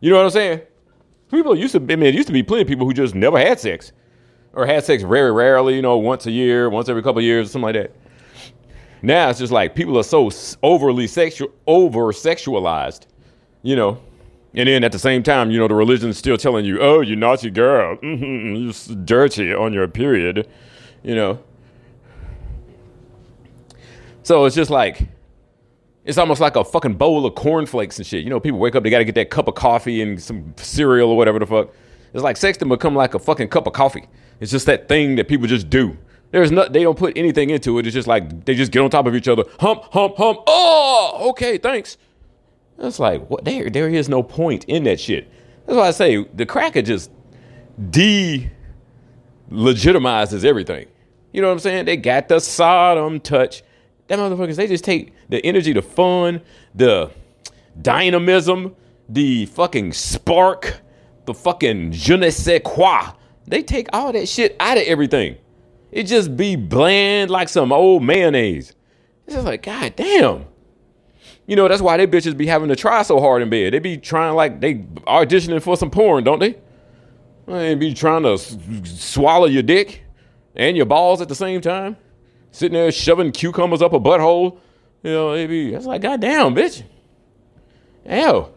You 0.00 0.08
know 0.08 0.16
what 0.16 0.24
I'm 0.24 0.30
saying? 0.30 0.62
People 1.30 1.54
used 1.54 1.72
to, 1.72 1.78
I 1.78 1.96
mean, 1.96 2.04
it 2.04 2.14
used 2.14 2.28
to 2.28 2.32
be 2.32 2.42
plenty 2.42 2.62
of 2.62 2.68
people 2.68 2.86
who 2.86 2.94
just 2.94 3.14
never 3.14 3.38
had 3.38 3.60
sex 3.60 3.92
or 4.54 4.64
had 4.64 4.82
sex 4.82 5.02
very 5.02 5.30
rarely, 5.30 5.76
you 5.76 5.82
know, 5.82 5.98
once 5.98 6.24
a 6.24 6.30
year, 6.30 6.70
once 6.70 6.88
every 6.88 7.02
couple 7.02 7.20
years, 7.20 7.48
or 7.48 7.52
something 7.52 7.74
like 7.74 7.74
that. 7.74 8.03
Now 9.04 9.28
it's 9.28 9.38
just 9.38 9.52
like 9.52 9.74
people 9.74 9.98
are 9.98 10.02
so 10.02 10.30
overly 10.62 11.06
sexual, 11.06 11.50
over 11.66 12.10
sexualized, 12.10 13.02
you 13.62 13.76
know. 13.76 14.00
And 14.54 14.66
then 14.66 14.82
at 14.82 14.92
the 14.92 14.98
same 14.98 15.22
time, 15.22 15.50
you 15.50 15.58
know, 15.58 15.68
the 15.68 15.74
religion 15.74 16.08
is 16.08 16.16
still 16.16 16.38
telling 16.38 16.64
you, 16.64 16.80
"Oh, 16.80 17.02
you 17.02 17.14
naughty 17.14 17.50
girl, 17.50 17.98
mm-hmm, 17.98 18.54
you're 18.54 19.04
dirty 19.04 19.52
on 19.52 19.74
your 19.74 19.86
period," 19.88 20.48
you 21.02 21.14
know. 21.14 21.38
So 24.22 24.46
it's 24.46 24.56
just 24.56 24.70
like, 24.70 25.06
it's 26.06 26.16
almost 26.16 26.40
like 26.40 26.56
a 26.56 26.64
fucking 26.64 26.94
bowl 26.94 27.26
of 27.26 27.34
cornflakes 27.34 27.98
and 27.98 28.06
shit. 28.06 28.24
You 28.24 28.30
know, 28.30 28.40
people 28.40 28.58
wake 28.58 28.74
up, 28.74 28.84
they 28.84 28.90
got 28.90 28.98
to 28.98 29.04
get 29.04 29.16
that 29.16 29.28
cup 29.28 29.48
of 29.48 29.54
coffee 29.54 30.00
and 30.00 30.22
some 30.22 30.54
cereal 30.56 31.10
or 31.10 31.16
whatever 31.18 31.38
the 31.38 31.46
fuck. 31.46 31.74
It's 32.14 32.22
like 32.22 32.38
sex 32.38 32.56
to 32.58 32.64
become 32.64 32.94
like 32.94 33.12
a 33.12 33.18
fucking 33.18 33.48
cup 33.48 33.66
of 33.66 33.74
coffee. 33.74 34.06
It's 34.40 34.50
just 34.50 34.64
that 34.64 34.88
thing 34.88 35.16
that 35.16 35.28
people 35.28 35.46
just 35.46 35.68
do. 35.68 35.98
There's 36.34 36.50
not 36.50 36.72
they 36.72 36.82
don't 36.82 36.98
put 36.98 37.16
anything 37.16 37.50
into 37.50 37.78
it. 37.78 37.86
It's 37.86 37.94
just 37.94 38.08
like 38.08 38.44
they 38.44 38.56
just 38.56 38.72
get 38.72 38.80
on 38.80 38.90
top 38.90 39.06
of 39.06 39.14
each 39.14 39.28
other. 39.28 39.44
Hump, 39.60 39.84
hump, 39.92 40.16
hump. 40.16 40.40
Oh, 40.48 41.28
okay, 41.30 41.58
thanks. 41.58 41.96
It's 42.76 42.98
like 42.98 43.30
what 43.30 43.44
there 43.44 43.70
there 43.70 43.88
is 43.88 44.08
no 44.08 44.20
point 44.24 44.64
in 44.64 44.82
that 44.82 44.98
shit. 44.98 45.30
That's 45.64 45.76
why 45.76 45.86
I 45.86 45.90
say 45.92 46.24
the 46.34 46.44
cracker 46.44 46.82
just 46.82 47.12
de 47.90 48.50
legitimizes 49.48 50.44
everything. 50.44 50.88
You 51.32 51.40
know 51.40 51.46
what 51.46 51.52
I'm 51.52 51.60
saying? 51.60 51.84
They 51.84 51.96
got 51.96 52.26
the 52.26 52.40
Sodom 52.40 53.20
touch. 53.20 53.62
That 54.08 54.18
motherfuckers, 54.18 54.56
they 54.56 54.66
just 54.66 54.82
take 54.82 55.12
the 55.28 55.38
energy, 55.46 55.72
the 55.72 55.82
fun, 55.82 56.40
the 56.74 57.12
dynamism, 57.80 58.74
the 59.08 59.46
fucking 59.46 59.92
spark, 59.92 60.80
the 61.26 61.34
fucking 61.34 61.92
je 61.92 62.16
ne 62.16 62.30
sais 62.30 62.60
quoi 62.64 63.12
they 63.46 63.62
take 63.62 63.88
all 63.92 64.12
that 64.12 64.28
shit 64.28 64.56
out 64.60 64.76
of 64.76 64.84
everything. 64.84 65.36
It 65.94 66.08
just 66.08 66.36
be 66.36 66.56
bland 66.56 67.30
like 67.30 67.48
some 67.48 67.72
old 67.72 68.02
mayonnaise. 68.02 68.74
It's 69.26 69.36
just 69.36 69.46
like, 69.46 69.62
God 69.62 69.94
damn. 69.94 70.46
You 71.46 71.54
know, 71.54 71.68
that's 71.68 71.80
why 71.80 71.96
they 71.96 72.08
bitches 72.08 72.36
be 72.36 72.48
having 72.48 72.68
to 72.68 72.74
try 72.74 73.02
so 73.02 73.20
hard 73.20 73.42
in 73.42 73.48
bed. 73.48 73.72
They 73.72 73.78
be 73.78 73.96
trying 73.96 74.34
like 74.34 74.60
they 74.60 74.74
auditioning 75.06 75.62
for 75.62 75.76
some 75.76 75.92
porn, 75.92 76.24
don't 76.24 76.40
they? 76.40 76.56
They 77.46 77.76
be 77.76 77.94
trying 77.94 78.24
to 78.24 78.32
s- 78.32 78.58
swallow 78.82 79.46
your 79.46 79.62
dick 79.62 80.02
and 80.56 80.76
your 80.76 80.86
balls 80.86 81.20
at 81.20 81.28
the 81.28 81.34
same 81.36 81.60
time. 81.60 81.96
Sitting 82.50 82.74
there 82.74 82.90
shoving 82.90 83.30
cucumbers 83.30 83.80
up 83.80 83.92
a 83.92 84.00
butthole. 84.00 84.58
You 85.04 85.12
know, 85.12 85.32
they 85.32 85.46
be, 85.46 85.70
that's 85.70 85.86
like, 85.86 86.02
God 86.02 86.20
damn, 86.20 86.56
bitch. 86.56 86.82
Hell. 88.04 88.52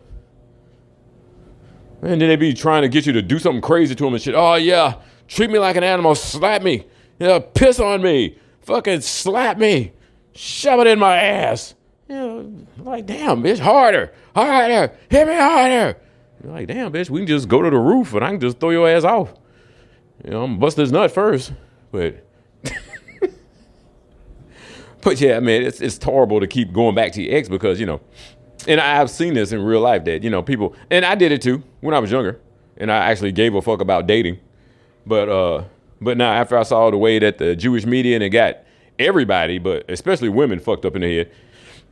And 2.02 2.20
then 2.20 2.30
they 2.30 2.36
be 2.36 2.56
trying 2.56 2.82
to 2.82 2.90
get 2.90 3.06
you 3.06 3.14
to 3.14 3.22
do 3.22 3.38
something 3.38 3.62
crazy 3.62 3.94
to 3.94 4.04
them 4.06 4.16
and 4.16 4.24
shit. 4.24 4.34
Oh, 4.34 4.56
yeah, 4.56 4.96
treat 5.28 5.52
me 5.52 5.60
like 5.60 5.76
an 5.76 5.84
animal, 5.84 6.16
slap 6.16 6.64
me. 6.64 6.88
You 7.20 7.28
know, 7.28 7.40
piss 7.40 7.80
on 7.80 8.02
me, 8.02 8.38
fucking 8.62 9.02
slap 9.02 9.58
me, 9.58 9.94
shove 10.34 10.80
it 10.80 10.88
in 10.88 11.00
my 11.00 11.18
ass. 11.18 11.76
You 12.08 12.16
know, 12.16 12.66
like, 12.78 13.06
damn, 13.06 13.44
bitch, 13.44 13.60
harder, 13.60 14.14
harder, 14.34 14.94
hit 15.10 15.28
me 15.28 15.36
harder. 15.36 15.98
You're 16.44 16.54
like, 16.54 16.68
damn, 16.68 16.92
bitch, 16.94 17.10
we 17.10 17.20
can 17.22 17.28
just 17.28 17.48
go 17.48 17.62
to 17.62 17.70
the 17.70 17.78
roof 17.78 18.14
and 18.14 18.24
I 18.24 18.30
can 18.32 18.40
just 18.40 18.60
throw 18.60 18.70
your 18.70 18.88
ass 18.88 19.04
off. 19.04 19.34
You 20.24 20.32
know, 20.32 20.44
I'm 20.44 20.52
gonna 20.52 20.60
bust 20.60 20.78
his 20.78 20.92
nut 20.92 21.12
first. 21.12 21.54
But 21.92 22.24
But 25.02 25.22
yeah, 25.22 25.38
I 25.38 25.40
mean, 25.40 25.64
it's 25.64 25.80
it's 25.80 26.04
horrible 26.04 26.40
to 26.40 26.48
keep 26.48 26.74
going 26.74 26.96
back 26.96 27.14
to 27.14 27.24
your 27.24 27.36
ex 27.36 27.48
because, 27.48 27.80
you 27.80 27.86
know, 27.86 28.02
and 28.68 28.80
I've 28.82 29.10
seen 29.10 29.34
this 29.36 29.52
in 29.52 29.62
real 29.62 29.80
life 29.80 30.04
that, 30.06 30.24
you 30.24 30.30
know, 30.30 30.42
people 30.42 30.76
and 30.90 31.06
I 31.06 31.16
did 31.16 31.32
it 31.32 31.42
too 31.42 31.64
when 31.82 31.94
I 31.94 32.00
was 32.00 32.12
younger. 32.12 32.40
And 32.76 32.92
I 32.92 33.10
actually 33.10 33.32
gave 33.32 33.56
a 33.56 33.62
fuck 33.62 33.80
about 33.82 34.06
dating. 34.06 34.40
But 35.06 35.30
uh 35.30 35.64
but 36.02 36.18
now 36.18 36.32
after 36.32 36.58
I 36.58 36.64
saw 36.64 36.90
the 36.92 36.98
way 36.98 37.20
that 37.20 37.38
the 37.38 37.56
Jewish 37.56 37.86
media 37.86 38.16
and 38.16 38.24
it 38.24 38.30
got 38.30 38.58
everybody, 39.00 39.58
but 39.58 39.90
especially 39.90 40.30
women 40.30 40.60
fucked 40.60 40.86
up 40.86 40.96
in 40.96 41.02
the 41.02 41.18
head, 41.18 41.32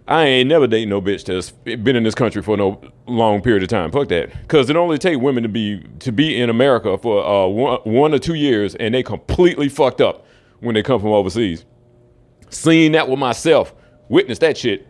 I 0.07 0.25
ain't 0.25 0.49
never 0.49 0.67
dating 0.67 0.89
no 0.89 1.01
bitch 1.01 1.25
that's 1.25 1.51
been 1.51 1.95
in 1.95 2.03
this 2.03 2.13
country 2.13 2.43
for 2.43 2.55
no 2.55 2.79
long 3.07 3.41
period 3.41 3.63
of 3.63 3.69
time. 3.69 3.91
Fuck 3.91 4.09
that. 4.09 4.29
Because 4.43 4.69
it 4.69 4.75
only 4.75 4.99
take 4.99 5.19
women 5.19 5.41
to 5.43 5.49
be 5.49 5.83
to 5.99 6.11
be 6.11 6.39
in 6.39 6.49
America 6.49 6.97
for 6.97 7.25
uh, 7.25 7.47
one, 7.47 7.79
one 7.83 8.13
or 8.13 8.19
two 8.19 8.35
years, 8.35 8.75
and 8.75 8.93
they 8.93 9.01
completely 9.01 9.67
fucked 9.67 10.01
up 10.01 10.25
when 10.59 10.75
they 10.75 10.83
come 10.83 10.99
from 10.99 11.09
overseas. 11.09 11.65
Seen 12.49 12.91
that 12.91 13.09
with 13.09 13.17
myself. 13.17 13.73
Witnessed 14.07 14.41
that 14.41 14.57
shit. 14.57 14.87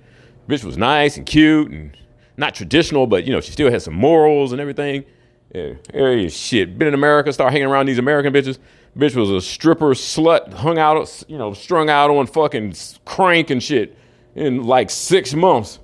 Bitch 0.50 0.66
was 0.66 0.78
nice 0.78 1.16
and 1.16 1.26
cute 1.26 1.72
and 1.72 1.96
not 2.36 2.54
traditional, 2.54 3.08
but 3.08 3.24
you 3.24 3.32
know 3.32 3.40
she 3.40 3.54
still 3.54 3.72
had 3.72 3.82
some 3.82 3.94
morals 3.94 4.52
and 4.52 4.60
everything. 4.60 5.06
Yeah, 5.54 6.28
shit. 6.28 6.78
Been 6.78 6.90
in 6.90 6.94
America, 6.94 7.32
start 7.32 7.54
hanging 7.54 7.68
around 7.68 7.86
these 7.86 8.00
American 8.00 8.34
bitches. 8.34 8.60
Bitch 8.98 9.16
was 9.16 9.30
a 9.30 9.42
stripper, 9.42 9.94
slut, 9.94 10.54
hung 10.54 10.78
out, 10.78 11.24
you 11.28 11.38
know, 11.38 11.54
strung 11.54 11.90
out 11.90 12.10
on 12.10 12.28
fucking 12.28 12.74
crank 13.04 13.50
and 13.50 13.62
shit 13.62 13.98
in 14.36 14.64
like 14.64 14.90
six 14.90 15.34
months. 15.34 15.80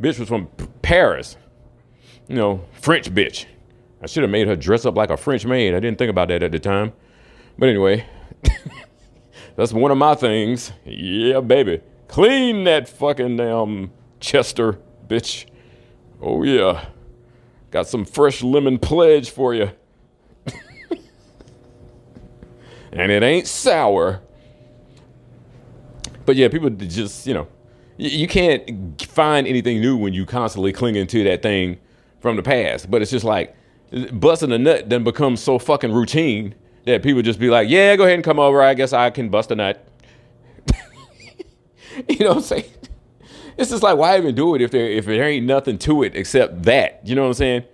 Bitch 0.00 0.18
was 0.18 0.28
from 0.28 0.46
Paris. 0.80 1.36
You 2.28 2.36
know, 2.36 2.64
French 2.80 3.12
bitch. 3.12 3.46
I 4.00 4.06
should 4.06 4.22
have 4.22 4.30
made 4.30 4.46
her 4.46 4.56
dress 4.56 4.84
up 4.84 4.96
like 4.96 5.10
a 5.10 5.16
French 5.16 5.44
maid. 5.44 5.74
I 5.74 5.80
didn't 5.80 5.98
think 5.98 6.10
about 6.10 6.28
that 6.28 6.42
at 6.42 6.52
the 6.52 6.58
time. 6.58 6.92
But 7.58 7.70
anyway, 7.70 8.06
that's 9.56 9.72
one 9.72 9.90
of 9.90 9.98
my 9.98 10.14
things. 10.14 10.72
Yeah, 10.84 11.40
baby. 11.40 11.80
Clean 12.06 12.64
that 12.64 12.88
fucking 12.88 13.36
damn 13.36 13.90
Chester, 14.20 14.78
bitch. 15.08 15.46
Oh, 16.20 16.42
yeah. 16.42 16.86
Got 17.70 17.88
some 17.88 18.04
fresh 18.04 18.42
lemon 18.42 18.78
pledge 18.78 19.30
for 19.30 19.54
you. 19.54 19.70
And 22.94 23.10
it 23.12 23.22
ain't 23.22 23.46
sour. 23.46 24.20
But 26.24 26.36
yeah, 26.36 26.48
people 26.48 26.70
just, 26.70 27.26
you 27.26 27.34
know, 27.34 27.48
you 27.96 28.26
can't 28.26 29.00
find 29.02 29.46
anything 29.46 29.80
new 29.80 29.96
when 29.96 30.12
you 30.14 30.26
constantly 30.26 30.72
clinging 30.72 31.06
to 31.08 31.24
that 31.24 31.42
thing 31.42 31.78
from 32.20 32.36
the 32.36 32.42
past. 32.42 32.90
But 32.90 33.02
it's 33.02 33.10
just 33.10 33.24
like 33.24 33.54
busting 34.12 34.50
a 34.52 34.58
nut 34.58 34.88
then 34.88 35.04
becomes 35.04 35.42
so 35.42 35.58
fucking 35.58 35.92
routine 35.92 36.54
that 36.86 37.02
people 37.02 37.22
just 37.22 37.38
be 37.38 37.50
like, 37.50 37.68
yeah, 37.68 37.94
go 37.96 38.04
ahead 38.04 38.14
and 38.14 38.24
come 38.24 38.38
over. 38.38 38.62
I 38.62 38.74
guess 38.74 38.92
I 38.92 39.10
can 39.10 39.28
bust 39.28 39.50
a 39.50 39.56
nut. 39.56 39.86
you 42.08 42.18
know 42.20 42.28
what 42.28 42.36
I'm 42.38 42.42
saying? 42.42 42.64
It's 43.56 43.70
just 43.70 43.82
like, 43.82 43.96
why 43.96 44.16
even 44.18 44.34
do 44.34 44.54
it 44.54 44.62
if 44.62 44.70
there 44.70 44.90
if 44.90 45.06
there 45.06 45.22
ain't 45.22 45.46
nothing 45.46 45.78
to 45.78 46.02
it 46.02 46.16
except 46.16 46.64
that? 46.64 47.00
You 47.04 47.14
know 47.14 47.22
what 47.22 47.28
I'm 47.28 47.34
saying? 47.34 47.64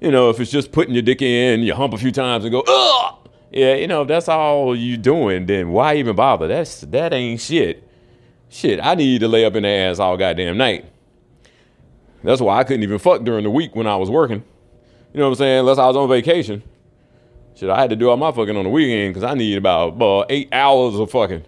You 0.00 0.10
know, 0.10 0.30
if 0.30 0.40
it's 0.40 0.50
just 0.50 0.72
putting 0.72 0.94
your 0.94 1.02
dick 1.02 1.22
in, 1.22 1.60
you 1.60 1.74
hump 1.74 1.92
a 1.92 1.98
few 1.98 2.10
times 2.10 2.44
and 2.44 2.50
go, 2.50 2.64
ugh. 2.66 3.19
Yeah, 3.50 3.74
you 3.74 3.88
know, 3.88 4.02
if 4.02 4.08
that's 4.08 4.28
all 4.28 4.76
you 4.76 4.96
doing, 4.96 5.46
then 5.46 5.70
why 5.70 5.96
even 5.96 6.14
bother? 6.14 6.46
That's 6.46 6.82
that 6.82 7.12
ain't 7.12 7.40
shit. 7.40 7.86
Shit, 8.48 8.80
I 8.82 8.94
need 8.94 9.20
to 9.20 9.28
lay 9.28 9.44
up 9.44 9.54
in 9.56 9.64
the 9.64 9.68
ass 9.68 9.98
all 9.98 10.16
goddamn 10.16 10.56
night. 10.56 10.84
That's 12.22 12.40
why 12.40 12.58
I 12.58 12.64
couldn't 12.64 12.82
even 12.82 12.98
fuck 12.98 13.22
during 13.24 13.44
the 13.44 13.50
week 13.50 13.74
when 13.74 13.86
I 13.86 13.96
was 13.96 14.10
working. 14.10 14.44
You 15.12 15.18
know 15.18 15.26
what 15.26 15.32
I'm 15.32 15.36
saying? 15.36 15.60
Unless 15.60 15.78
I 15.78 15.86
was 15.86 15.96
on 15.96 16.08
vacation. 16.08 16.62
Shit, 17.56 17.70
I 17.70 17.80
had 17.80 17.90
to 17.90 17.96
do 17.96 18.08
all 18.10 18.16
my 18.16 18.30
fucking 18.30 18.56
on 18.56 18.64
the 18.64 18.70
weekend 18.70 19.14
because 19.14 19.24
I 19.28 19.34
need 19.34 19.58
about, 19.58 19.88
about 19.94 20.26
eight 20.30 20.48
hours 20.52 20.94
of 20.96 21.10
fucking. 21.10 21.44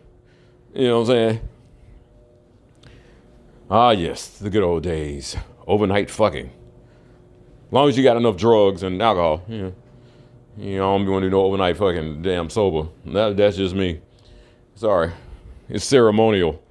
You 0.75 0.89
know 0.89 1.01
what 1.01 1.11
I'm 1.11 1.15
saying? 1.15 1.49
Ah, 3.71 3.91
yes, 3.91 4.39
the 4.39 4.51
good 4.51 4.63
old 4.63 4.83
days. 4.83 5.37
Overnight 5.67 6.11
fucking. 6.11 6.47
As 6.47 7.73
long 7.73 7.89
as 7.89 7.97
you 7.97 8.03
got 8.03 8.17
enough 8.17 8.37
drugs 8.37 8.83
and 8.83 9.01
alcohol, 9.01 9.43
you 9.49 9.63
know. 9.63 9.75
You 10.57 10.77
know, 10.77 10.95
I 10.95 10.99
don't 10.99 11.11
want 11.11 11.23
to 11.23 11.27
do 11.27 11.31
no 11.31 11.43
overnight 11.45 11.77
fucking 11.77 12.23
damn 12.23 12.51
sober. 12.51 12.89
That, 13.07 13.37
that's 13.37 13.57
just 13.57 13.75
me. 13.75 14.01
Sorry. 14.75 15.13
It's 15.69 15.85
ceremonial. 15.85 16.63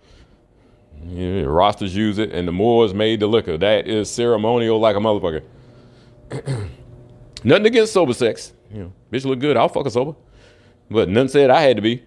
Rosters 1.04 1.96
use 1.96 2.20
it, 2.20 2.32
and 2.32 2.48
the 2.48 2.52
Moors 2.52 2.94
made 2.94 3.20
the 3.20 3.28
liquor. 3.28 3.58
That 3.58 3.88
is 3.88 4.10
ceremonial 4.10 4.80
like 4.80 4.96
a 4.96 5.00
motherfucker. 5.00 5.44
nothing 7.44 7.66
against 7.66 7.94
sober 7.94 8.14
sex. 8.14 8.54
You 8.72 8.84
know, 8.84 8.94
bitch 9.12 9.26
look 9.26 9.40
good. 9.40 9.58
I'll 9.58 9.68
fuck 9.68 9.88
a 9.88 9.92
sober. 9.92 10.16
But 10.90 11.10
none 11.10 11.28
said 11.28 11.50
I 11.50 11.62
had 11.62 11.78
to 11.78 11.82
be. 11.82 12.06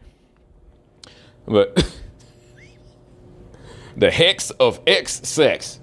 But 1.47 1.93
the 3.97 4.11
hex 4.11 4.51
of 4.53 4.81
ex 4.87 5.27
sex. 5.29 5.81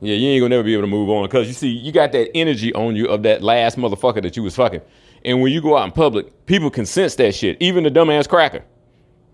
Yeah, 0.00 0.14
you 0.14 0.28
ain't 0.28 0.42
gonna 0.42 0.50
never 0.50 0.62
be 0.62 0.74
able 0.74 0.82
to 0.82 0.88
move 0.88 1.08
on 1.08 1.24
because 1.24 1.46
you 1.46 1.54
see, 1.54 1.68
you 1.68 1.90
got 1.90 2.12
that 2.12 2.30
energy 2.36 2.72
on 2.74 2.96
you 2.96 3.06
of 3.08 3.22
that 3.22 3.42
last 3.42 3.78
motherfucker 3.78 4.22
that 4.22 4.36
you 4.36 4.42
was 4.42 4.54
fucking. 4.54 4.82
And 5.24 5.40
when 5.40 5.52
you 5.52 5.60
go 5.60 5.76
out 5.76 5.84
in 5.84 5.92
public, 5.92 6.46
people 6.46 6.70
can 6.70 6.86
sense 6.86 7.14
that 7.16 7.34
shit. 7.34 7.56
Even 7.60 7.82
the 7.84 7.90
dumbass 7.90 8.28
cracker. 8.28 8.62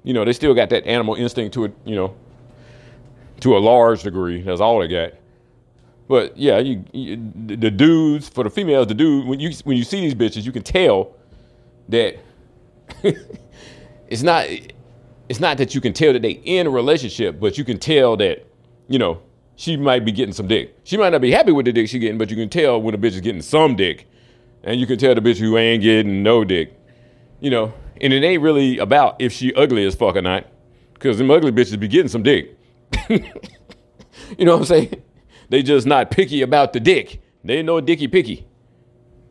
You 0.05 0.15
know, 0.15 0.25
they 0.25 0.33
still 0.33 0.55
got 0.55 0.71
that 0.71 0.87
animal 0.87 1.15
instinct 1.15 1.55
to 1.55 1.65
it, 1.65 1.75
you 1.85 1.95
know, 1.95 2.15
to 3.41 3.57
a 3.57 3.59
large 3.59 4.03
degree. 4.03 4.41
That's 4.43 4.61
all 4.61 4.81
they 4.81 4.89
got. 4.89 5.13
But 6.09 6.37
yeah, 6.37 6.59
you, 6.59 6.85
you, 6.93 7.33
the 7.47 7.71
dudes 7.71 8.29
for 8.29 8.45
the 8.45 8.51
females, 8.51 8.87
the 8.87 8.95
dude 8.95 9.27
when 9.27 9.41
you 9.41 9.51
when 9.65 9.77
you 9.77 9.85
see 9.85 10.01
these 10.01 10.15
bitches, 10.15 10.45
you 10.45 10.53
can 10.53 10.63
tell 10.63 11.15
that 11.89 12.19
it's 14.09 14.23
not 14.23 14.47
it's 15.29 15.41
not 15.41 15.59
that 15.59 15.75
you 15.75 15.81
can 15.81 15.93
tell 15.93 16.13
that 16.13 16.23
they 16.23 16.33
in 16.33 16.67
a 16.67 16.71
relationship, 16.71 17.41
but 17.41 17.57
you 17.59 17.65
can 17.65 17.79
tell 17.79 18.17
that 18.17 18.47
you 18.89 18.99
know 18.99 19.23
she 19.57 19.77
might 19.77 20.05
be 20.05 20.13
getting 20.13 20.33
some 20.33 20.47
dick. 20.47 20.77
She 20.85 20.97
might 20.97 21.11
not 21.11 21.21
be 21.21 21.31
happy 21.31 21.53
with 21.53 21.67
the 21.67 21.73
dick 21.73 21.89
she 21.89 21.99
getting, 21.99 22.19
but 22.19 22.31
you 22.31 22.37
can 22.37 22.49
tell 22.49 22.81
when 22.81 22.95
a 22.95 22.99
bitch 22.99 23.13
is 23.13 23.21
getting 23.21 23.43
some 23.43 23.77
dick, 23.77 24.09
and 24.63 24.81
you 24.81 24.87
can 24.87 24.99
tell 24.99 25.15
the 25.15 25.21
bitch 25.21 25.39
who 25.39 25.57
ain't 25.57 25.83
getting 25.83 26.23
no 26.23 26.45
dick. 26.45 26.79
You 27.41 27.51
know, 27.51 27.75
and 28.01 28.13
it 28.13 28.23
ain't 28.23 28.43
really 28.43 28.79
about 28.79 29.17
if 29.21 29.33
she 29.33 29.53
ugly 29.55 29.85
as 29.85 29.95
fuck 29.95 30.17
or 30.17 30.23
not, 30.23 30.47
because 30.95 31.19
them 31.19 31.31
ugly 31.31 31.53
bitches 31.53 31.79
be 31.79 31.89
getting 31.89 32.09
some 32.09 32.23
dick. 32.23 32.57
you 33.09 34.45
know 34.45 34.53
what 34.53 34.61
I'm 34.61 34.65
saying? 34.65 35.03
They 35.49 35.63
just 35.63 35.87
not 35.87 36.11
picky 36.11 36.43
about 36.43 36.73
the 36.73 36.81
dick. 36.81 37.21
They 37.45 37.63
no 37.63 37.81
dicky 37.81 38.09
picky. 38.09 38.47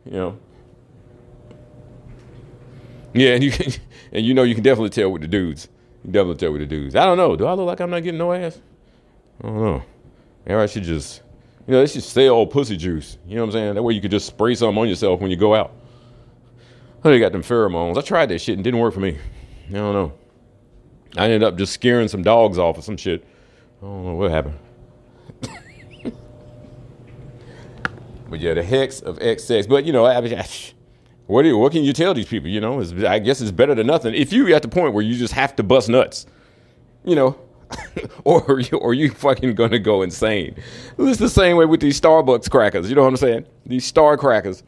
You 0.05 0.11
know. 0.11 0.39
Yeah, 3.13 3.35
and 3.35 3.43
you 3.43 3.51
can, 3.51 3.73
and 4.11 4.25
you 4.25 4.33
know 4.33 4.43
you 4.43 4.55
can 4.55 4.63
definitely 4.63 4.89
tell 4.89 5.11
with 5.11 5.21
the 5.21 5.27
dudes. 5.27 5.67
You 6.03 6.11
definitely 6.11 6.37
tell 6.37 6.51
with 6.51 6.61
the 6.61 6.67
dudes. 6.67 6.95
I 6.95 7.05
don't 7.05 7.17
know. 7.17 7.35
Do 7.35 7.45
I 7.45 7.53
look 7.53 7.67
like 7.67 7.79
I'm 7.79 7.89
not 7.89 8.03
getting 8.03 8.17
no 8.17 8.33
ass? 8.33 8.59
I 9.43 9.47
don't 9.47 9.61
know. 9.61 9.83
I 10.47 10.65
should 10.65 10.83
just, 10.83 11.21
you 11.67 11.73
know, 11.73 11.85
they 11.85 11.99
should 11.99 12.29
all 12.29 12.47
pussy 12.47 12.77
juice. 12.77 13.17
You 13.25 13.35
know 13.35 13.41
what 13.41 13.47
I'm 13.47 13.51
saying? 13.53 13.75
That 13.75 13.83
way 13.83 13.93
you 13.93 14.01
could 14.01 14.11
just 14.11 14.27
spray 14.27 14.55
something 14.55 14.77
on 14.77 14.89
yourself 14.89 15.21
when 15.21 15.31
you 15.31 15.37
go 15.37 15.55
out. 15.55 15.73
Oh, 17.03 17.09
they 17.09 17.19
got 17.19 17.31
them 17.31 17.41
pheromones. 17.41 17.97
I 17.97 18.01
tried 18.01 18.27
that 18.27 18.39
shit 18.39 18.55
and 18.55 18.63
didn't 18.63 18.79
work 18.79 18.93
for 18.93 18.99
me. 18.99 19.17
I 19.69 19.73
don't 19.73 19.93
know. 19.93 20.13
I 21.17 21.25
ended 21.25 21.43
up 21.43 21.57
just 21.57 21.73
scaring 21.73 22.07
some 22.07 22.23
dogs 22.23 22.57
off 22.57 22.77
or 22.77 22.81
some 22.81 22.97
shit. 22.97 23.25
I 23.81 23.85
don't 23.85 24.05
know 24.05 24.13
what 24.13 24.31
happened. 24.31 24.57
but 28.29 28.39
yeah, 28.39 28.53
the 28.53 28.63
hex 28.63 29.01
of 29.01 29.17
ex 29.21 29.43
sex. 29.43 29.65
But 29.67 29.85
you 29.85 29.93
know, 29.93 30.05
I, 30.05 30.17
I, 30.17 30.47
what 31.25 31.41
do 31.41 31.49
you, 31.49 31.57
what 31.57 31.71
can 31.71 31.83
you 31.83 31.93
tell 31.93 32.13
these 32.13 32.27
people? 32.27 32.49
You 32.49 32.61
know, 32.61 32.81
I 33.07 33.19
guess 33.19 33.41
it's 33.41 33.51
better 33.51 33.73
than 33.73 33.87
nothing. 33.87 34.13
If 34.13 34.31
you 34.31 34.53
at 34.53 34.61
the 34.61 34.67
point 34.67 34.93
where 34.93 35.03
you 35.03 35.17
just 35.17 35.33
have 35.33 35.55
to 35.55 35.63
bust 35.63 35.89
nuts, 35.89 36.25
you 37.03 37.15
know, 37.15 37.39
or 38.23 38.61
or 38.73 38.93
you 38.93 39.11
fucking 39.11 39.55
gonna 39.55 39.79
go 39.79 40.01
insane. 40.01 40.55
It's 40.97 41.19
the 41.19 41.29
same 41.29 41.57
way 41.57 41.65
with 41.65 41.79
these 41.79 41.99
Starbucks 41.99 42.49
crackers. 42.49 42.89
You 42.89 42.95
know 42.95 43.03
what 43.03 43.09
I'm 43.09 43.17
saying? 43.17 43.45
These 43.65 43.85
star 43.85 44.17
crackers. 44.17 44.63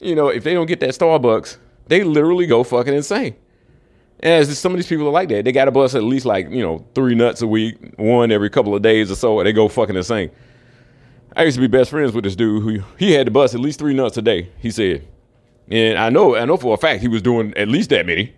You 0.00 0.14
know, 0.14 0.28
if 0.28 0.44
they 0.44 0.54
don't 0.54 0.66
get 0.66 0.80
that 0.80 0.90
Starbucks, 0.90 1.58
they 1.86 2.04
literally 2.04 2.46
go 2.46 2.62
fucking 2.62 2.94
insane. 2.94 3.34
And 4.20 4.46
some 4.46 4.72
of 4.72 4.78
these 4.78 4.86
people 4.86 5.06
are 5.06 5.12
like 5.12 5.28
that. 5.28 5.44
They 5.44 5.52
got 5.52 5.66
to 5.66 5.70
bust 5.70 5.94
at 5.94 6.02
least 6.02 6.26
like, 6.26 6.50
you 6.50 6.62
know, 6.62 6.84
three 6.94 7.14
nuts 7.14 7.40
a 7.40 7.46
week, 7.46 7.76
one 7.96 8.32
every 8.32 8.50
couple 8.50 8.74
of 8.74 8.82
days 8.82 9.10
or 9.10 9.14
so, 9.14 9.38
and 9.38 9.46
they 9.46 9.52
go 9.52 9.68
fucking 9.68 9.94
insane. 9.94 10.30
I 11.36 11.44
used 11.44 11.54
to 11.56 11.60
be 11.60 11.68
best 11.68 11.90
friends 11.90 12.12
with 12.12 12.24
this 12.24 12.34
dude 12.34 12.62
who 12.62 12.84
he 12.98 13.12
had 13.12 13.26
to 13.26 13.30
bust 13.30 13.54
at 13.54 13.60
least 13.60 13.78
three 13.78 13.94
nuts 13.94 14.16
a 14.16 14.22
day, 14.22 14.50
he 14.58 14.72
said. 14.72 15.06
And 15.70 15.98
I 15.98 16.10
know, 16.10 16.34
I 16.34 16.44
know 16.46 16.56
for 16.56 16.74
a 16.74 16.76
fact 16.76 17.00
he 17.00 17.08
was 17.08 17.22
doing 17.22 17.54
at 17.56 17.68
least 17.68 17.90
that 17.90 18.06
many. 18.06 18.32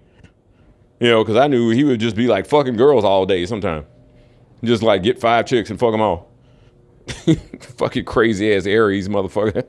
You 1.01 1.09
know, 1.09 1.25
because 1.25 1.37
I 1.37 1.47
knew 1.47 1.71
he 1.71 1.83
would 1.85 1.99
just 1.99 2.15
be 2.15 2.27
like 2.27 2.47
fucking 2.47 2.77
girls 2.77 3.05
all 3.05 3.25
day 3.25 3.47
sometime. 3.47 3.87
Just 4.63 4.83
like 4.83 5.03
get 5.03 5.19
five 5.19 5.47
chicks 5.47 5.71
and 5.71 5.79
fuck 5.79 5.93
them 5.93 6.01
all. 6.01 6.31
fucking 7.79 8.05
crazy 8.05 8.55
ass 8.55 8.67
Aries 8.67 9.09
motherfucker. 9.09 9.65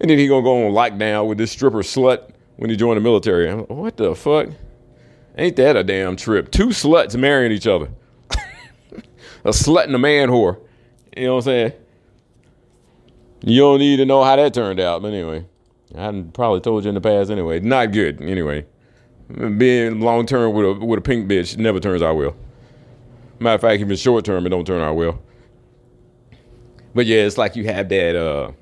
And 0.00 0.10
then 0.10 0.18
he 0.18 0.26
gonna 0.26 0.42
go 0.42 0.66
on 0.66 0.72
lockdown 0.72 1.28
with 1.28 1.38
this 1.38 1.52
stripper 1.52 1.82
slut 1.82 2.30
when 2.56 2.70
he 2.70 2.76
joined 2.76 2.96
the 2.96 3.02
military. 3.02 3.52
Like, 3.52 3.68
what 3.68 3.96
the 3.96 4.14
fuck? 4.14 4.48
Ain't 5.36 5.56
that 5.56 5.76
a 5.76 5.84
damn 5.84 6.16
trip? 6.16 6.50
Two 6.50 6.68
sluts 6.68 7.16
marrying 7.16 7.52
each 7.52 7.66
other. 7.66 7.90
a 9.44 9.50
slut 9.50 9.84
and 9.84 9.94
a 9.94 9.98
man 9.98 10.28
whore. 10.28 10.58
You 11.16 11.26
know 11.26 11.34
what 11.36 11.38
I'm 11.38 11.44
saying? 11.44 11.72
You 13.42 13.60
don't 13.60 13.78
need 13.78 13.96
to 13.98 14.04
know 14.04 14.22
how 14.22 14.36
that 14.36 14.54
turned 14.54 14.80
out, 14.80 15.02
but 15.02 15.08
anyway. 15.08 15.46
I 15.96 16.24
probably 16.32 16.60
told 16.60 16.84
you 16.84 16.88
in 16.90 16.94
the 16.94 17.00
past 17.00 17.30
anyway. 17.30 17.60
Not 17.60 17.92
good, 17.92 18.20
anyway. 18.22 18.66
Being 19.28 20.00
long 20.00 20.26
term 20.26 20.52
with 20.52 20.66
a 20.66 20.84
with 20.84 20.98
a 20.98 21.02
pink 21.02 21.30
bitch 21.30 21.56
never 21.56 21.80
turns 21.80 22.02
out 22.02 22.16
well. 22.16 22.34
Matter 23.40 23.54
of 23.54 23.60
fact, 23.62 23.80
even 23.80 23.96
short 23.96 24.24
term, 24.24 24.46
it 24.46 24.50
don't 24.50 24.66
turn 24.66 24.82
out 24.82 24.96
well. 24.96 25.18
But 26.94 27.06
yeah, 27.06 27.22
it's 27.22 27.38
like 27.38 27.56
you 27.56 27.64
have 27.64 27.88
that 27.88 28.16
uh 28.16 28.52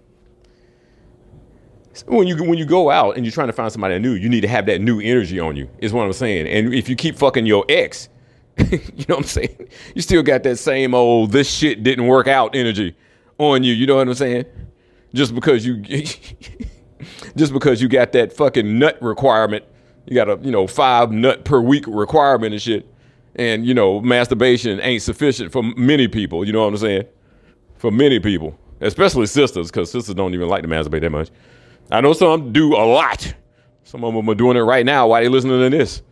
when 2.06 2.28
you 2.28 2.36
when 2.44 2.58
you 2.58 2.64
go 2.64 2.90
out 2.90 3.16
and 3.16 3.24
you're 3.24 3.32
trying 3.32 3.48
to 3.48 3.52
find 3.52 3.72
somebody 3.72 3.98
new, 3.98 4.12
you 4.12 4.28
need 4.28 4.42
to 4.42 4.48
have 4.48 4.66
that 4.66 4.80
new 4.80 5.00
energy 5.00 5.40
on 5.40 5.56
you. 5.56 5.68
Is 5.78 5.92
what 5.92 6.04
I'm 6.04 6.12
saying. 6.12 6.46
And 6.46 6.72
if 6.72 6.88
you 6.88 6.96
keep 6.96 7.16
fucking 7.16 7.46
your 7.46 7.64
ex, 7.68 8.08
you 8.58 8.78
know 9.08 9.16
what 9.16 9.18
I'm 9.18 9.24
saying? 9.24 9.68
You 9.94 10.02
still 10.02 10.22
got 10.22 10.42
that 10.44 10.56
same 10.56 10.94
old 10.94 11.32
this 11.32 11.50
shit 11.50 11.82
didn't 11.82 12.06
work 12.06 12.28
out 12.28 12.54
energy 12.54 12.96
on 13.38 13.64
you. 13.64 13.72
You 13.72 13.86
know 13.86 13.96
what 13.96 14.08
I'm 14.08 14.14
saying? 14.14 14.44
Just 15.14 15.34
because 15.34 15.66
you 15.66 15.76
just 17.36 17.52
because 17.52 17.82
you 17.82 17.88
got 17.88 18.12
that 18.12 18.32
fucking 18.32 18.78
nut 18.78 18.98
requirement, 19.00 19.64
you 20.06 20.14
got 20.14 20.28
a 20.28 20.38
you 20.42 20.50
know 20.50 20.66
five 20.66 21.10
nut 21.10 21.44
per 21.44 21.60
week 21.60 21.84
requirement 21.88 22.52
and 22.52 22.62
shit, 22.62 22.86
and 23.38 23.64
you 23.64 23.72
know 23.72 24.00
masturbation 24.00 24.80
ain't 24.80 25.02
sufficient 25.02 25.52
for 25.52 25.62
many 25.62 26.08
people. 26.08 26.44
You 26.44 26.52
know 26.52 26.62
what 26.62 26.68
I'm 26.68 26.76
saying? 26.76 27.04
For 27.76 27.90
many 27.90 28.18
people, 28.18 28.58
especially 28.80 29.26
sisters, 29.26 29.70
because 29.70 29.90
sisters 29.90 30.14
don't 30.14 30.34
even 30.34 30.48
like 30.48 30.62
to 30.62 30.68
masturbate 30.68 31.00
that 31.02 31.10
much. 31.10 31.30
I 31.90 32.00
know 32.00 32.12
some 32.12 32.52
do 32.52 32.74
a 32.74 32.84
lot. 32.84 33.32
Some 33.84 34.04
of 34.04 34.12
them 34.12 34.28
are 34.28 34.34
doing 34.34 34.56
it 34.56 34.60
right 34.60 34.84
now 34.84 35.08
while 35.08 35.22
they 35.22 35.28
listening 35.28 35.58
to 35.60 35.76
this. 35.76 36.02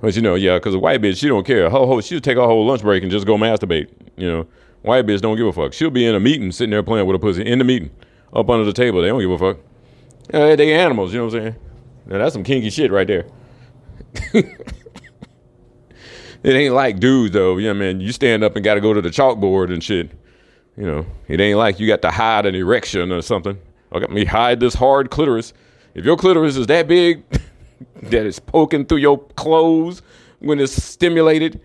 But 0.00 0.16
you 0.16 0.22
know, 0.22 0.34
yeah, 0.34 0.56
because 0.56 0.74
a 0.74 0.78
white 0.78 1.02
bitch, 1.02 1.18
she 1.18 1.28
don't 1.28 1.44
care. 1.44 1.64
Her 1.64 1.70
whole, 1.70 2.00
she'll 2.00 2.20
take 2.20 2.38
a 2.38 2.46
whole 2.46 2.64
lunch 2.66 2.80
break 2.80 3.02
and 3.02 3.12
just 3.12 3.26
go 3.26 3.36
masturbate. 3.36 3.90
You 4.16 4.30
know, 4.30 4.46
white 4.82 5.04
bitch 5.04 5.20
don't 5.20 5.36
give 5.36 5.46
a 5.46 5.52
fuck. 5.52 5.74
She'll 5.74 5.90
be 5.90 6.06
in 6.06 6.14
a 6.14 6.20
meeting, 6.20 6.52
sitting 6.52 6.70
there 6.70 6.82
playing 6.82 7.06
with 7.06 7.16
a 7.16 7.18
pussy 7.18 7.42
in 7.42 7.58
the 7.58 7.64
meeting 7.64 7.90
up 8.32 8.48
under 8.48 8.64
the 8.64 8.72
table. 8.72 9.02
They 9.02 9.08
don't 9.08 9.20
give 9.20 9.30
a 9.30 9.38
fuck. 9.38 9.58
Uh, 10.32 10.56
they 10.56 10.72
animals, 10.72 11.12
you 11.12 11.18
know 11.18 11.26
what 11.26 11.34
I'm 11.34 11.40
saying? 11.40 11.56
Now 12.06 12.18
that's 12.18 12.32
some 12.32 12.44
kinky 12.44 12.70
shit 12.70 12.90
right 12.92 13.06
there. 13.06 13.26
it 16.42 16.54
ain't 16.54 16.74
like 16.74 17.00
dudes 17.00 17.34
though. 17.34 17.58
You 17.58 17.68
know, 17.68 17.74
man, 17.74 18.00
you 18.00 18.12
stand 18.12 18.42
up 18.42 18.56
and 18.56 18.64
got 18.64 18.74
to 18.74 18.80
go 18.80 18.94
to 18.94 19.00
the 19.00 19.10
chalkboard 19.10 19.72
and 19.72 19.82
shit. 19.82 20.10
You 20.76 20.86
know, 20.86 21.06
it 21.28 21.40
ain't 21.40 21.58
like 21.58 21.80
you 21.80 21.86
got 21.86 22.02
to 22.02 22.10
hide 22.10 22.46
an 22.46 22.54
erection 22.54 23.12
or 23.12 23.22
something. 23.22 23.58
I 23.92 23.98
got 23.98 24.10
me 24.10 24.24
hide 24.24 24.60
this 24.60 24.74
hard 24.74 25.10
clitoris. 25.10 25.52
If 25.94 26.04
your 26.04 26.16
clitoris 26.16 26.56
is 26.56 26.66
that 26.68 26.88
big 26.88 27.24
that 28.02 28.26
it's 28.26 28.38
poking 28.38 28.86
through 28.86 28.98
your 28.98 29.18
clothes 29.18 30.02
when 30.38 30.60
it's 30.60 30.72
stimulated, 30.72 31.60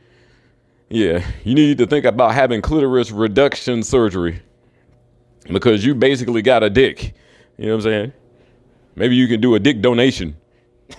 yeah, 0.90 1.26
you 1.44 1.56
need 1.56 1.78
to 1.78 1.86
think 1.86 2.06
about 2.06 2.34
having 2.34 2.62
clitoris 2.62 3.12
reduction 3.12 3.84
surgery 3.84 4.42
because 5.52 5.86
you 5.86 5.96
basically 5.96 6.42
got 6.42 6.64
a 6.64 6.70
dick. 6.70 7.14
You 7.58 7.68
know 7.68 7.72
what 7.72 7.78
I'm 7.78 7.82
saying? 7.82 8.14
Maybe 8.96 9.16
you 9.16 9.28
can 9.28 9.42
do 9.42 9.56
a 9.56 9.60
dick 9.60 9.82
donation. 9.82 10.36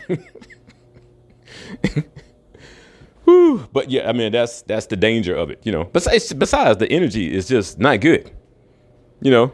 Whew. 3.27 3.69
But 3.73 3.91
yeah, 3.91 4.09
I 4.09 4.13
mean 4.13 4.33
that's 4.33 4.63
that's 4.63 4.87
the 4.87 4.97
danger 4.97 5.35
of 5.35 5.51
it, 5.51 5.61
you 5.65 5.73
know. 5.73 5.85
Besides, 5.85 6.33
besides 6.33 6.79
the 6.79 6.91
energy 6.91 7.35
is 7.35 7.49
just 7.49 7.79
not 7.79 8.01
good, 8.01 8.31
you 9.21 9.31
know, 9.31 9.53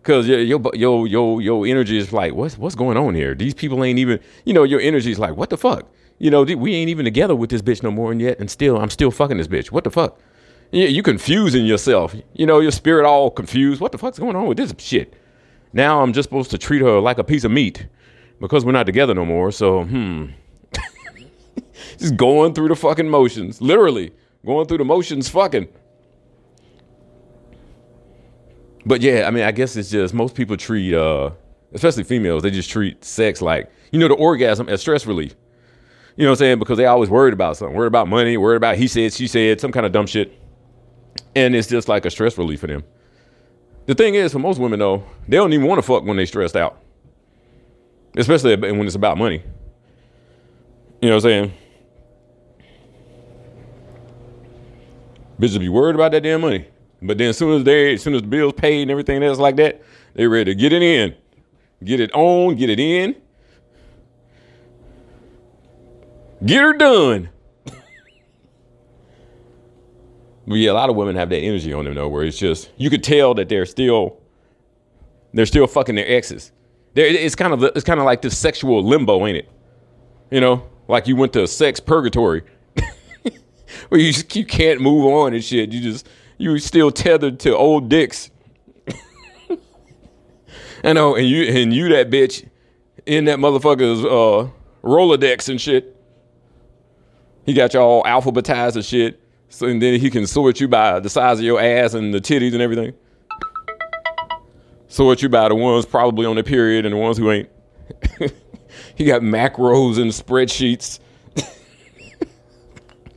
because 0.00 0.28
your 0.28 0.40
your 0.40 0.60
your 0.74 1.06
your 1.06 1.42
your 1.42 1.66
energy 1.66 1.98
is 1.98 2.12
like 2.12 2.32
what's 2.32 2.56
what's 2.56 2.76
going 2.76 2.96
on 2.96 3.14
here? 3.14 3.34
These 3.34 3.54
people 3.54 3.82
ain't 3.82 3.98
even, 3.98 4.20
you 4.44 4.54
know, 4.54 4.62
your 4.62 4.80
energy 4.80 5.10
is 5.10 5.18
like 5.18 5.36
what 5.36 5.50
the 5.50 5.56
fuck, 5.56 5.90
you 6.18 6.30
know, 6.30 6.44
we 6.44 6.74
ain't 6.74 6.90
even 6.90 7.04
together 7.04 7.34
with 7.34 7.50
this 7.50 7.60
bitch 7.60 7.82
no 7.82 7.90
more, 7.90 8.12
and 8.12 8.20
yet 8.20 8.38
and 8.38 8.48
still 8.48 8.78
I'm 8.78 8.90
still 8.90 9.10
fucking 9.10 9.36
this 9.36 9.48
bitch. 9.48 9.72
What 9.72 9.84
the 9.84 9.90
fuck? 9.90 10.20
you, 10.72 10.86
you 10.86 11.02
confusing 11.02 11.66
yourself. 11.66 12.14
You 12.34 12.46
know, 12.46 12.60
your 12.60 12.70
spirit 12.70 13.06
all 13.06 13.30
confused. 13.30 13.80
What 13.80 13.92
the 13.92 13.98
fuck's 13.98 14.18
going 14.18 14.36
on 14.36 14.46
with 14.46 14.58
this 14.58 14.74
shit? 14.78 15.14
Now 15.72 16.02
I'm 16.02 16.12
just 16.12 16.28
supposed 16.28 16.50
to 16.50 16.58
treat 16.58 16.82
her 16.82 17.00
like 17.00 17.18
a 17.18 17.24
piece 17.24 17.44
of 17.44 17.50
meat 17.50 17.86
because 18.40 18.64
we're 18.64 18.72
not 18.72 18.86
together 18.86 19.14
no 19.14 19.24
more. 19.24 19.52
So, 19.52 19.84
hmm. 19.84 20.26
Just 22.00 22.16
going 22.16 22.54
through 22.54 22.68
the 22.68 22.76
fucking 22.76 23.08
motions. 23.08 23.60
Literally 23.60 24.12
going 24.44 24.66
through 24.66 24.78
the 24.78 24.84
motions 24.84 25.28
fucking. 25.28 25.68
But 28.86 29.02
yeah, 29.02 29.26
I 29.26 29.30
mean, 29.30 29.44
I 29.44 29.52
guess 29.52 29.76
it's 29.76 29.90
just 29.90 30.14
most 30.14 30.34
people 30.34 30.56
treat, 30.56 30.94
uh, 30.94 31.30
especially 31.72 32.04
females, 32.04 32.42
they 32.42 32.50
just 32.50 32.70
treat 32.70 33.04
sex 33.04 33.42
like, 33.42 33.70
you 33.92 33.98
know, 33.98 34.08
the 34.08 34.14
orgasm 34.14 34.68
as 34.68 34.80
stress 34.80 35.06
relief. 35.06 35.36
You 36.16 36.24
know 36.24 36.30
what 36.30 36.36
I'm 36.36 36.38
saying? 36.38 36.58
Because 36.58 36.78
they 36.78 36.86
always 36.86 37.10
worried 37.10 37.34
about 37.34 37.56
something, 37.56 37.76
worried 37.76 37.88
about 37.88 38.08
money, 38.08 38.36
worried 38.36 38.56
about 38.56 38.76
he 38.76 38.88
said, 38.88 39.12
she 39.12 39.26
said, 39.26 39.60
some 39.60 39.70
kind 39.70 39.86
of 39.86 39.92
dumb 39.92 40.06
shit 40.06 40.40
and 41.34 41.54
it's 41.54 41.68
just 41.68 41.88
like 41.88 42.04
a 42.04 42.10
stress 42.10 42.36
relief 42.38 42.60
for 42.60 42.66
them. 42.66 42.84
The 43.86 43.94
thing 43.94 44.14
is, 44.14 44.32
for 44.32 44.38
most 44.38 44.58
women 44.58 44.78
though, 44.78 45.04
they 45.28 45.36
don't 45.36 45.52
even 45.52 45.66
want 45.66 45.78
to 45.78 45.82
fuck 45.82 46.04
when 46.04 46.16
they 46.16 46.26
stressed 46.26 46.56
out, 46.56 46.80
especially 48.16 48.56
when 48.56 48.86
it's 48.86 48.94
about 48.94 49.18
money. 49.18 49.42
You 51.00 51.08
know 51.08 51.16
what 51.16 51.24
I'm 51.24 51.30
saying? 51.30 51.52
Bitches 55.40 55.58
be 55.58 55.70
worried 55.70 55.94
about 55.94 56.12
that 56.12 56.22
damn 56.22 56.42
money, 56.42 56.66
but 57.00 57.16
then 57.16 57.30
as 57.30 57.38
soon 57.38 57.58
as 57.58 57.64
they, 57.64 57.94
as 57.94 58.02
soon 58.02 58.14
as 58.14 58.20
the 58.20 58.28
bills 58.28 58.52
paid 58.52 58.82
and 58.82 58.90
everything 58.90 59.22
else 59.22 59.38
like 59.38 59.56
that, 59.56 59.82
they 60.14 60.26
ready 60.26 60.52
to 60.52 60.54
get 60.54 60.70
it 60.70 60.82
in, 60.82 61.14
get 61.82 61.98
it 61.98 62.12
on, 62.12 62.56
get 62.56 62.68
it 62.68 62.78
in, 62.78 63.16
get 66.44 66.62
her 66.62 66.74
done. 66.74 67.30
But 70.46 70.56
yeah, 70.56 70.72
a 70.72 70.74
lot 70.74 70.90
of 70.90 70.96
women 70.96 71.14
have 71.14 71.28
that 71.28 71.38
energy 71.38 71.72
on 71.72 71.84
them 71.84 71.94
though, 71.94 72.08
where 72.08 72.24
it's 72.24 72.36
just 72.36 72.72
you 72.76 72.90
could 72.90 73.04
tell 73.04 73.34
that 73.34 73.48
they're 73.48 73.66
still 73.66 74.20
they're 75.32 75.46
still 75.46 75.68
fucking 75.68 75.94
their 75.94 76.08
exes. 76.08 76.50
They're, 76.94 77.06
it's 77.06 77.36
kind 77.36 77.52
of 77.52 77.62
it's 77.62 77.84
kind 77.84 78.00
of 78.00 78.06
like 78.06 78.20
this 78.20 78.36
sexual 78.36 78.82
limbo, 78.82 79.26
ain't 79.26 79.36
it? 79.36 79.48
You 80.30 80.40
know, 80.40 80.64
like 80.88 81.06
you 81.06 81.14
went 81.14 81.32
to 81.34 81.46
sex 81.46 81.78
purgatory, 81.78 82.42
where 83.88 84.00
you 84.00 84.12
just, 84.12 84.34
you 84.36 84.44
can't 84.44 84.80
move 84.80 85.04
on 85.06 85.34
and 85.34 85.42
shit. 85.42 85.72
You 85.72 85.80
just 85.80 86.08
you 86.38 86.58
still 86.58 86.90
tethered 86.90 87.38
to 87.40 87.56
old 87.56 87.88
dicks. 87.88 88.30
I 90.84 90.92
know, 90.92 91.14
and 91.14 91.28
you 91.28 91.44
and 91.44 91.72
you 91.72 91.88
that 91.90 92.10
bitch 92.10 92.48
in 93.06 93.26
that 93.26 93.38
motherfucker's 93.38 94.04
uh, 94.04 94.50
Rolodex 94.82 95.48
and 95.48 95.60
shit. 95.60 95.96
He 97.44 97.52
got 97.52 97.74
y'all 97.74 98.04
alphabetized 98.04 98.76
and 98.76 98.84
shit. 98.84 99.20
So 99.48 99.66
and 99.66 99.82
then 99.82 99.98
he 99.98 100.10
can 100.10 100.26
sort 100.26 100.60
you 100.60 100.68
by 100.68 101.00
the 101.00 101.10
size 101.10 101.38
of 101.38 101.44
your 101.44 101.60
ass 101.60 101.94
and 101.94 102.14
the 102.14 102.20
titties 102.20 102.52
and 102.52 102.62
everything. 102.62 102.94
Sort 104.88 105.22
you 105.22 105.28
by 105.28 105.48
the 105.48 105.54
ones 105.54 105.86
probably 105.86 106.26
on 106.26 106.36
the 106.36 106.42
period 106.42 106.84
and 106.84 106.94
the 106.94 106.98
ones 106.98 107.18
who 107.18 107.30
ain't. 107.30 107.48
he 108.94 109.04
got 109.04 109.22
macros 109.22 109.98
and 109.98 110.10
spreadsheets 110.10 111.00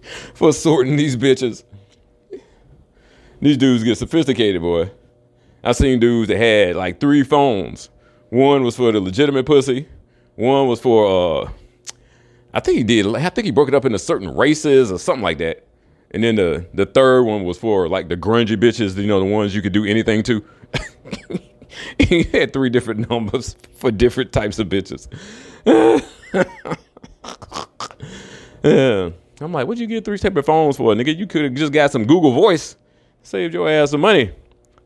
for 0.34 0.54
sorting 0.54 0.96
these 0.96 1.16
bitches. 1.16 1.64
These 3.42 3.58
dudes 3.58 3.84
get 3.84 3.98
sophisticated, 3.98 4.62
boy. 4.62 4.90
I 5.64 5.72
seen 5.72 6.00
dudes 6.00 6.28
that 6.28 6.38
had 6.38 6.76
like 6.76 7.00
three 7.00 7.24
phones. 7.24 7.90
One 8.30 8.64
was 8.64 8.76
for 8.76 8.92
the 8.92 9.00
legitimate 9.00 9.46
pussy. 9.46 9.88
One 10.36 10.68
was 10.68 10.80
for 10.80 11.46
uh 11.46 11.52
I 12.54 12.60
think 12.60 12.78
he 12.78 12.84
did 12.84 13.16
I 13.16 13.30
think 13.30 13.46
he 13.46 13.52
broke 13.52 13.68
it 13.68 13.76
up 13.76 13.86
into 13.86 14.00
certain 14.00 14.36
races 14.36 14.92
or 14.92 15.00
something 15.00 15.24
like 15.24 15.38
that. 15.40 15.66
And 16.12 16.24
then 16.24 16.36
the 16.36 16.66
the 16.74 16.86
third 16.86 17.24
one 17.24 17.44
was 17.44 17.58
for 17.58 17.88
like 17.88 18.10
the 18.10 18.18
grungy 18.18 18.56
bitches, 18.56 18.96
you 18.96 19.08
know, 19.08 19.20
the 19.20 19.26
ones 19.26 19.56
you 19.56 19.62
could 19.62 19.74
do 19.74 19.86
anything 19.86 20.24
to. 20.24 20.44
he 22.00 22.24
had 22.24 22.54
three 22.54 22.70
different 22.70 23.10
numbers 23.10 23.56
for 23.76 23.92
different 23.92 24.32
types 24.32 24.60
of 24.60 24.68
bitches. 24.70 25.08
yeah. 28.64 29.10
I'm 29.44 29.52
like, 29.52 29.68
what'd 29.68 29.80
you 29.80 29.88
get 29.88 30.06
three 30.06 30.18
separate 30.18 30.46
phones 30.46 30.78
for, 30.78 30.94
nigga? 30.94 31.18
You 31.18 31.28
could 31.28 31.44
have 31.44 31.54
just 31.54 31.74
got 31.74 31.92
some 31.92 32.06
Google 32.06 32.32
Voice, 32.32 32.76
saved 33.24 33.54
your 33.54 33.70
ass 33.70 33.92
some 33.92 34.02
money. 34.02 34.32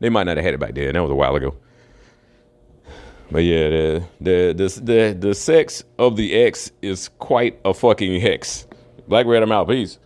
They 0.00 0.08
might 0.08 0.24
not 0.24 0.36
have 0.36 0.44
had 0.44 0.54
it 0.54 0.60
back 0.60 0.74
then. 0.74 0.94
That 0.94 1.02
was 1.02 1.10
a 1.10 1.14
while 1.14 1.34
ago. 1.36 1.56
But 3.30 3.40
yeah, 3.40 3.68
the 3.68 4.04
the 4.20 4.54
the 4.56 4.80
the, 4.82 5.16
the 5.18 5.34
sex 5.34 5.84
of 5.98 6.16
the 6.16 6.34
ex 6.34 6.72
is 6.80 7.10
quite 7.18 7.60
a 7.64 7.74
fucking 7.74 8.20
hex. 8.20 8.66
Black 9.06 9.26
Rant, 9.26 9.42
I'm 9.42 9.52
out. 9.52 9.68
Peace. 9.68 9.98